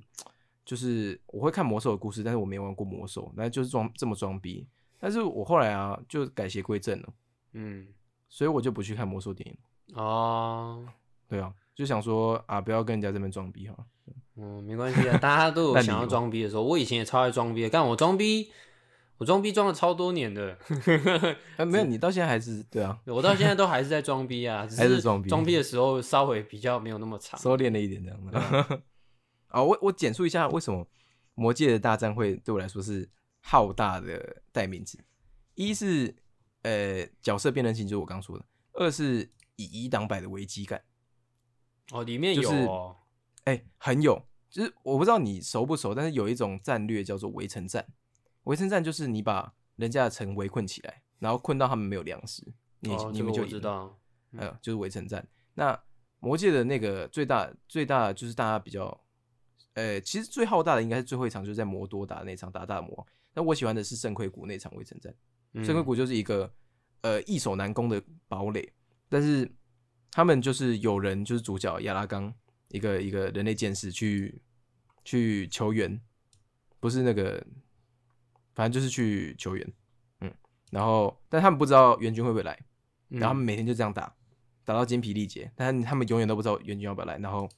[0.65, 4.67] 就是我会看魔兽的故事，但是我没玩过魔兽，那就是装这么装逼。
[4.99, 7.13] 但是我后来啊，就改邪归正了，
[7.53, 7.87] 嗯，
[8.29, 9.57] 所以我就不去看魔兽电影
[9.95, 10.85] 哦。
[11.27, 13.75] 对啊，就想说啊，不要跟人家这边装逼哈。
[14.35, 16.63] 嗯，没关系啊，大家都 有想要装逼的时候。
[16.63, 18.49] 我以前也超爱装逼，但我装逼。
[19.19, 20.57] 我装逼装了超多年的，
[21.57, 28.39] 啊， 没有，你到现在还是对啊，我到现在都还是在装逼啊， 还是装逼，装逼的时候稍微比较没有那么长，收敛了一点这样的。
[29.47, 30.85] 啊， 我我简述一下为什么
[31.35, 33.09] 魔界的大战会对我来说是
[33.39, 34.97] 浩大的代名词。
[35.55, 36.15] 一是
[36.63, 38.43] 呃角色辩论性，就是我刚说的；
[38.73, 40.81] 二是以一挡百的危机感。
[41.91, 42.95] 哦，里面有，
[43.43, 47.85] 哎，很有，就是我不知道你熟不熟，但是有一种战略叫做围城战。
[48.43, 52.43] 围城战就是你把人家的城围困起来，然后困到他们没有粮食，
[52.81, 53.97] 你你们就知道，
[54.33, 55.25] 呃，就是围城战。
[55.53, 55.79] 那
[56.19, 59.01] 魔界的那个最大最大就是大家比较，
[59.73, 63.07] 呃，其实最浩大的应该是最后一场，就是在魔多打那场打大魔。
[63.33, 65.13] 那我喜欢的是圣盔谷那场围城战，
[65.63, 66.53] 圣盔谷就是一个
[67.01, 68.71] 呃易守难攻的堡垒，
[69.09, 69.49] 但是
[70.11, 72.33] 他们就是有人就是主角亚拉冈
[72.67, 74.41] 一个一个人类剑士去
[75.03, 75.99] 去求援，
[76.79, 77.41] 不是那个。
[78.53, 79.73] 反正就是去求援，
[80.21, 80.33] 嗯，
[80.71, 82.57] 然后但他们不知道援军会不会来，
[83.09, 84.13] 然后他们每天就这样打，
[84.63, 87.49] 打到精疲力竭，但是他们永远都不知道援军要不要来，然后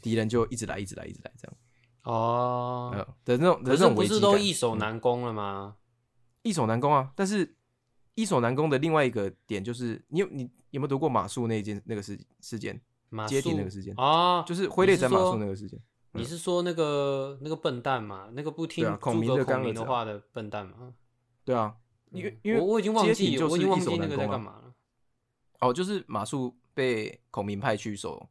[0.00, 1.56] 敌人就一直来，一直来，一直来这样。
[2.02, 5.76] 哦，的那种的那种不是都易守难攻了吗？
[6.42, 7.10] 易守难攻啊！
[7.16, 7.56] 但是
[8.14, 12.80] 易守难攻的另外一个点就是，你有你有没有读过马术那件那个事事件？
[13.28, 15.80] 接体那个事件啊，就是挥泪斩马术那个事件。
[16.16, 18.30] 你是说那个那个笨蛋嘛？
[18.32, 18.96] 那个不听诸葛
[19.44, 20.94] 孔明的话的笨蛋吗？
[21.44, 21.76] 对啊，
[22.10, 24.74] 因为因为我我已经忘记，我已经忘记那个在干嘛了。
[25.60, 28.28] 哦，就是马谡被孔明派去守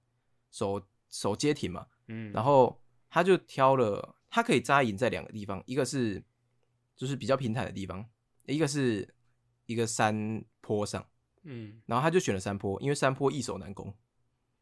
[0.51, 6.23] 守守街亭嘛，嗯，然后他就挑了，他可以扎营在两个地方，一个是
[6.95, 8.05] 就是比较平坦的地方，
[8.45, 9.13] 一个是
[9.65, 11.05] 一个山坡上，
[11.43, 13.93] 嗯，然后他就选了山坡，因为山坡易守难攻。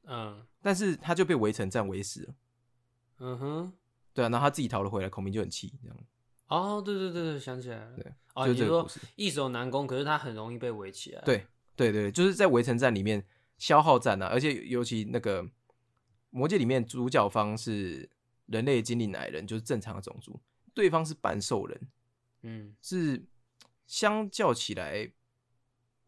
[0.05, 2.35] 嗯但是他就被围城战围死了。
[3.25, 3.73] 嗯哼，
[4.13, 5.97] 对啊，然后他自己逃了回来，孔明就很气，这样。
[6.47, 8.99] 哦，对对对对，想起来了，对，哦，就是你说这个故事。
[9.15, 11.47] 易守难攻，可是他很容易被围起来，，对
[11.77, 13.25] 对对，就是在围城战里面
[13.57, 15.49] 消耗战啊，而且尤其那个
[16.31, 18.09] 魔界里面主角方是
[18.47, 20.37] 人类精灵矮人，就是正常的种族，
[20.73, 21.87] 对方是半兽人，
[22.41, 23.25] 嗯，是
[23.87, 25.09] 相较起来，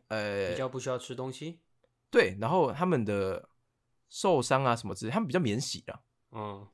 [0.09, 1.59] 呃比呃，较不需要吃东西，
[2.11, 3.49] 对，然后他们的
[4.09, 6.01] 受伤啊什么之类，他们比较免洗啦，
[6.32, 6.68] 嗯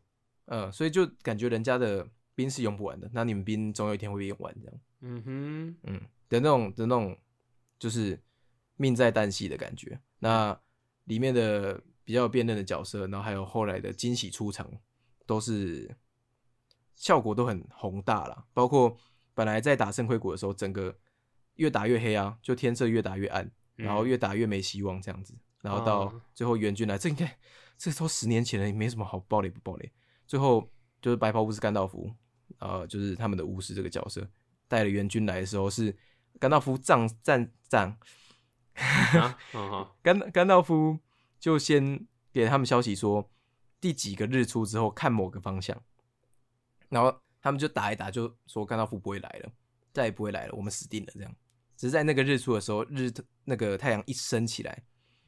[0.52, 7.18] 嗯，所以就感觉人家的兵是用不完的，那你们兵总有一天会被用完，这样，嗯哼，嗯的那种的那种，
[7.80, 8.22] 就是
[8.76, 9.98] 命在旦夕的感觉。
[10.20, 10.60] 那
[11.06, 14.70] 里面的比较有辨认的角色，然后还有后来的惊喜出场，
[15.26, 15.96] 都是
[16.98, 18.46] 效果都很宏大啦。
[18.54, 18.98] 包括
[19.34, 20.94] 本来在打圣盔谷的时候，整个
[21.56, 25.34] 越打越黑啊，就天色越打越暗，然后越打越没希望这样子。
[25.62, 27.38] 然后到哦最后援军来，这应该
[27.78, 29.90] 这都十年前了，也没什么好暴雷不暴雷。
[30.32, 30.66] 最后
[31.02, 32.10] 就是白袍巫师甘道夫，
[32.60, 34.26] 呃，就是他们的巫师这个角色
[34.70, 35.94] 带了援军来的时候，是
[36.40, 37.98] 甘道夫战战战，
[40.02, 40.98] 甘甘道夫
[41.38, 43.30] 就先给他们消息说，
[43.82, 45.78] 第几个日出之后看某个方向，
[46.88, 49.52] 然后他们就打一打，就说甘道夫不会来了，
[49.92, 51.36] 再也不会来了，我们死定了这样。
[51.76, 53.12] 只是在那个日出的时候，日
[53.44, 54.82] 那个太阳一升起来，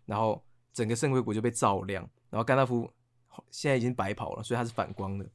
[0.06, 0.42] 然后
[0.72, 2.90] 整个圣盔谷就被照亮，然后甘道夫
[3.52, 5.30] 现在已经白跑了，所以它是反光的，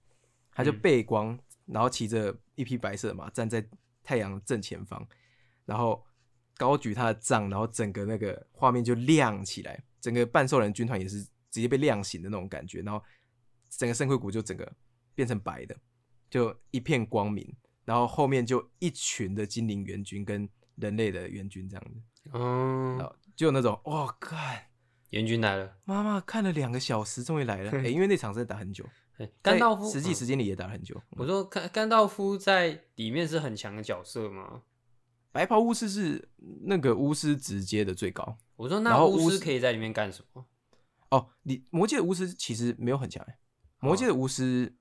[0.53, 0.80] 他就嗯。
[0.80, 3.64] 背光，然后骑着一匹白色的马站在
[4.03, 5.07] 太阳正前方，
[5.64, 6.05] 然后
[6.57, 13.03] 高举他的杖，然后整个那个画面就亮起来，整个半兽人军团也是直接被亮醒的那种感觉，然后
[13.68, 14.70] 整个圣盔谷就整个
[15.14, 15.76] 变成白的，
[16.30, 22.01] 就一片光明，然后后面就一群的精灵援军跟人类的援军这样子，
[22.32, 24.64] 嗯然，后就那种哇，看
[25.11, 28.84] 援军来了，妈妈看了两个小时，终于来了， 哎、因为那场真的打很久，
[29.18, 31.00] 哎甘道夫在实际嗯时间里也打了很久。
[31.11, 34.62] 我说甘甘道夫在里面是很强的角色吗？
[35.32, 36.28] 白袍巫师是
[36.62, 40.44] 那个巫师直接的最高我说那巫师师可以在里面干什么？
[41.11, 41.28] 哦。
[41.42, 43.38] 你魔界的巫师其实没有很强、欸，
[43.80, 44.74] 魔界的巫师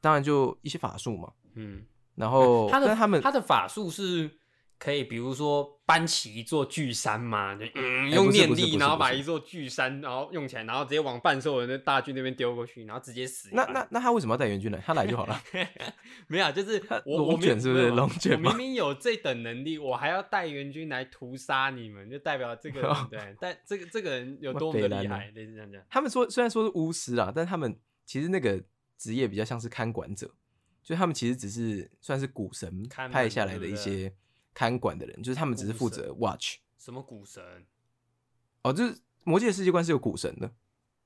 [0.00, 4.38] 当然就一些法术嘛，嗯，然后他的他们他的法术是
[4.78, 7.64] 可以，比如说搬起一座巨山嘛，就
[8.10, 13.48] 用念力，然后把一座巨山然后用起来，然后直接往半兽人的大军那边丢过去，然后直接死。
[13.52, 14.78] 那那那他为什么要带援军来？
[14.78, 15.42] 他来就好了。
[16.28, 25.82] 没有啊，就是我龙我明卷是不是龙卷吗我明明有这等能力，我还要带援军来屠杀你们，就代表这个人 对，但这个这个人有多么的厉害，类似这样讲。
[25.88, 28.62] 他们说虽然说是巫师啊，但他们其实那个
[28.98, 30.30] 职业比较像是看管者，
[30.82, 34.12] 就他们其实只是算是古神派下来的一些
[34.56, 36.56] 看管的人，就是他们只是负责 watch。
[36.78, 37.44] 什么股神？
[38.62, 40.50] 哦，就是魔界的世界观是有古神的，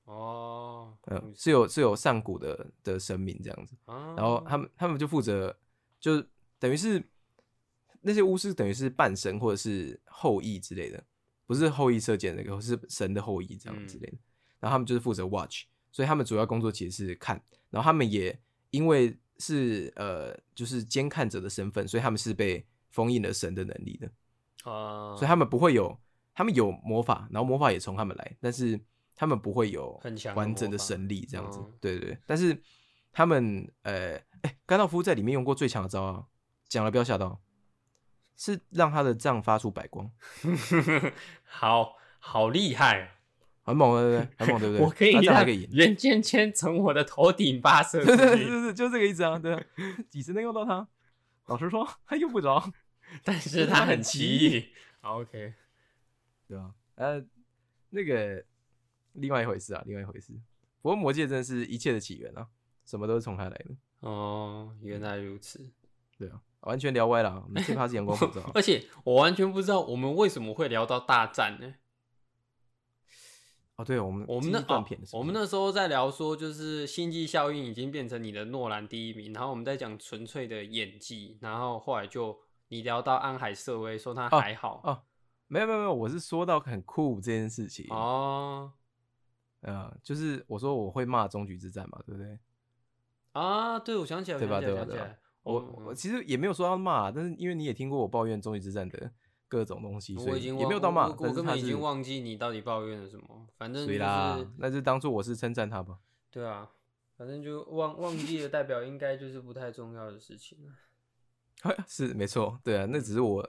[0.05, 3.75] 哦，嗯、是有是有上古的的神明这样子。
[3.83, 5.53] 啊然后他们他们就负责，
[5.99, 6.23] 就
[6.59, 7.03] 等于是
[7.99, 11.03] 那些巫师等于是半神或者是后裔之类的，
[11.45, 14.17] 不是后裔射箭那个，是神的后裔这样之类的。
[14.61, 17.43] 然后他们就是负责 watch，所以他们主要工作其实是看。
[17.69, 18.39] 然后他们也
[18.69, 24.07] 因为是呃就是监看者的身份，所以他们是被封印了神的能力的，
[24.69, 25.97] 啊，所以他们不会有，
[26.33, 28.79] 他们有魔法，然后魔法也从他们来，但是
[29.15, 31.59] 他们不会有很强完整的神力这样子。
[31.59, 32.61] 嗯对对对，但是
[33.11, 36.25] 他们呃，哎、甘道夫在里面用过最强的招啊，
[36.67, 37.41] 讲了不要吓到，
[38.37, 40.09] 是让他的杖发出白光，
[41.43, 43.11] 好好厉害，
[43.63, 44.37] 很猛对不对？
[44.37, 44.81] 很猛对不对？
[44.85, 45.69] 我可以让他这样还可以赢。
[45.71, 49.63] 圆圈圈从我的头顶发射对对，对就这个意思啊，对啊，
[50.09, 50.87] 几时能用到它？
[51.47, 52.71] 老实说，还用不着，
[53.23, 54.69] 但是他很奇异。
[54.99, 55.53] 好 OK，
[56.47, 57.23] 对吧、呃，
[57.89, 58.43] 那个
[59.13, 60.33] 另外一回事啊，另外一回事。
[60.81, 62.47] 不过魔界真的是一切的起源啊，
[62.85, 65.71] 什么都是从他来的，哦，原来如此。
[66.17, 67.43] 对啊，完全聊歪了啊。
[67.45, 71.75] 我们这趴是阳光普照， 而且我完全不知道我们为什么会聊到大战呢？
[73.77, 82.39] 哦，对，我们我们那哦断片的时候，我们那时候在聊说，就是星际效应已经变成你的诺兰第一名，然后我们在讲纯粹的演技，然后后来就
[82.71, 85.03] 你聊到安海瑟薇，说他哦还好哦
[85.47, 88.71] 没有没有没有，我是说到很酷这件事情，哦
[89.59, 92.39] 呃，就是我说我会骂终局之战嘛，对不对？
[93.33, 94.97] 啊，对，我想起来，对吧对吧对
[95.43, 99.11] 我嗯我其实也没有说要骂，但是因为你也听过我抱怨终局之战的
[99.49, 105.99] 各种东西，所以也没有到骂，我根本已经忘记你到底抱怨了什么，反正就对啦是，那就当做我是称赞他吧。
[106.31, 106.71] 对啊，
[107.17, 110.71] 反正就忘忘记了，代表应该就是不太重要的事情了。
[111.87, 113.47] 是没错，对啊，那只是我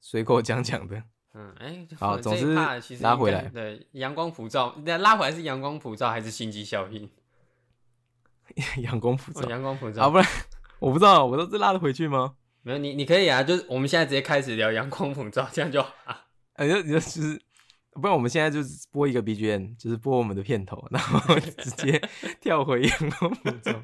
[0.00, 1.02] 随口讲讲的，
[1.34, 2.54] 嗯，哎、好总之
[3.00, 7.08] 拉回来对，阳光普照，那拉回来是阳光普照还是心机效应？
[8.82, 10.26] 阳光普照哦，阳光普照啊，照，不然
[10.78, 12.34] 我不知道，我都是拉得回去吗？
[12.62, 16.26] 没有你，你可以啊，就是我们现在直接开始聊阳光普照，这样就好啊。
[16.54, 17.40] 哎、就你就就是，
[17.92, 22.00] 不然我们现在就是播一个 BGM，就是播我们的片头， 然后直接
[22.40, 23.82] 跳回阳光普照。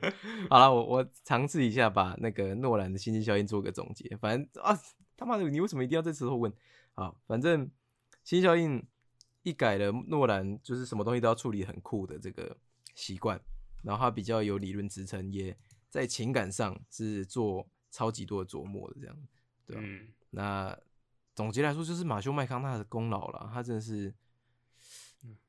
[0.49, 4.17] 好了，我我尝试一下把那个诺兰的星际效应做个总结。
[4.19, 4.79] 反正啊，
[5.17, 6.53] 他妈的，你为什么一定要在时候问？
[6.95, 7.69] 好，反正
[8.23, 8.83] 星际效应
[9.43, 12.57] 一改了诺兰就是什么东西都要处理很酷的这个
[12.95, 13.41] 习惯，
[13.83, 15.57] 然后他比较有理论支撑，也
[15.91, 19.17] 在情感上是做超级多的琢磨的这样。
[19.67, 20.79] 对啊嗯，那
[21.37, 24.13] 总结来说，就是马修麦康纳的功劳了，他真的是，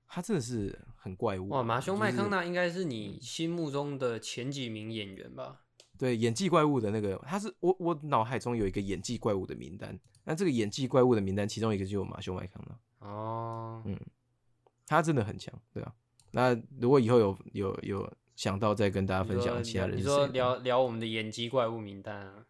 [0.06, 1.60] 他真的是很怪物啊。
[1.60, 5.62] 哇，马修麦康纳应该是你心目中的前几名演员吧？
[5.98, 13.98] 对演技怪物的那个，他是我我脑海中有一个演技怪物的名单，那这个演技怪物的名单，其中一个就有马修麦康纳，哦，嗯
[14.86, 15.94] 他真的很强，对啊。
[16.32, 22.46] 那如果以后有有有想到再跟大家分享其他人你说聊聊我们的演技怪物名单啊？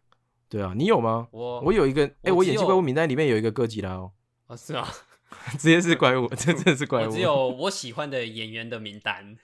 [0.48, 1.28] 对啊，你有吗？
[1.30, 4.12] 我我有一个，哎、我我演技怪物名单里面有一个哥吉拉哦，
[4.46, 4.88] 哦是啊，
[5.58, 7.10] 直接是怪物，这 真的是怪物。
[7.10, 9.36] 只有我喜欢的演员的名单。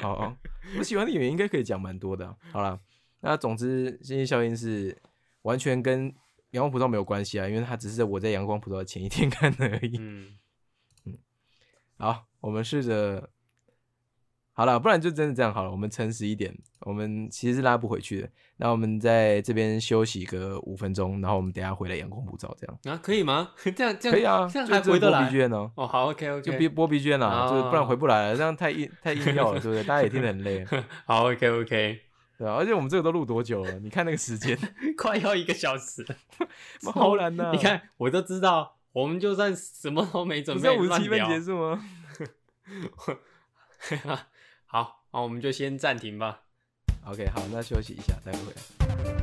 [0.00, 0.36] 好、哦，
[0.78, 2.80] 我喜欢的演员应该可以讲蛮多的啊、好了，
[3.20, 5.00] 那总之，星际效应是
[5.42, 6.12] 完全跟
[6.50, 9.96] 阳光普照没有关系啊，因为它只是我在阳光普照的前一天看的而已。
[10.00, 10.36] 嗯，
[11.96, 13.30] 好，我们试着，
[14.52, 18.28] 好了，不然就真的这样好了，我们诚实一点，我们其实是拉不回去的。
[18.56, 23.52] 那我们在这边休息个五分钟，然后我们等下回来阳光普照，这样啊，可以吗？
[23.74, 25.70] 这样这样可以啊，这样还回得来 G N 哦。
[25.76, 29.82] 哦，好，OK 就 OK，播播 B N 啦，就是不然哦回不来了，这样太硬太硬要了，对不对？
[29.84, 30.66] 大家也听得很累，
[31.06, 32.00] 好，OK OK，
[32.36, 33.78] 对啊，而且我们这个都录多久了？
[33.78, 34.58] 你看那个时间，
[34.98, 36.14] 快要一个小时了，
[36.92, 37.50] 好难呐！
[37.52, 41.82] 你看，我都知道，我们就算什么都没准备，五十七分结束吗？
[44.72, 46.42] 好，那，我们就先暂停吧。
[47.04, 49.19] OK，好，那休息一下，待会。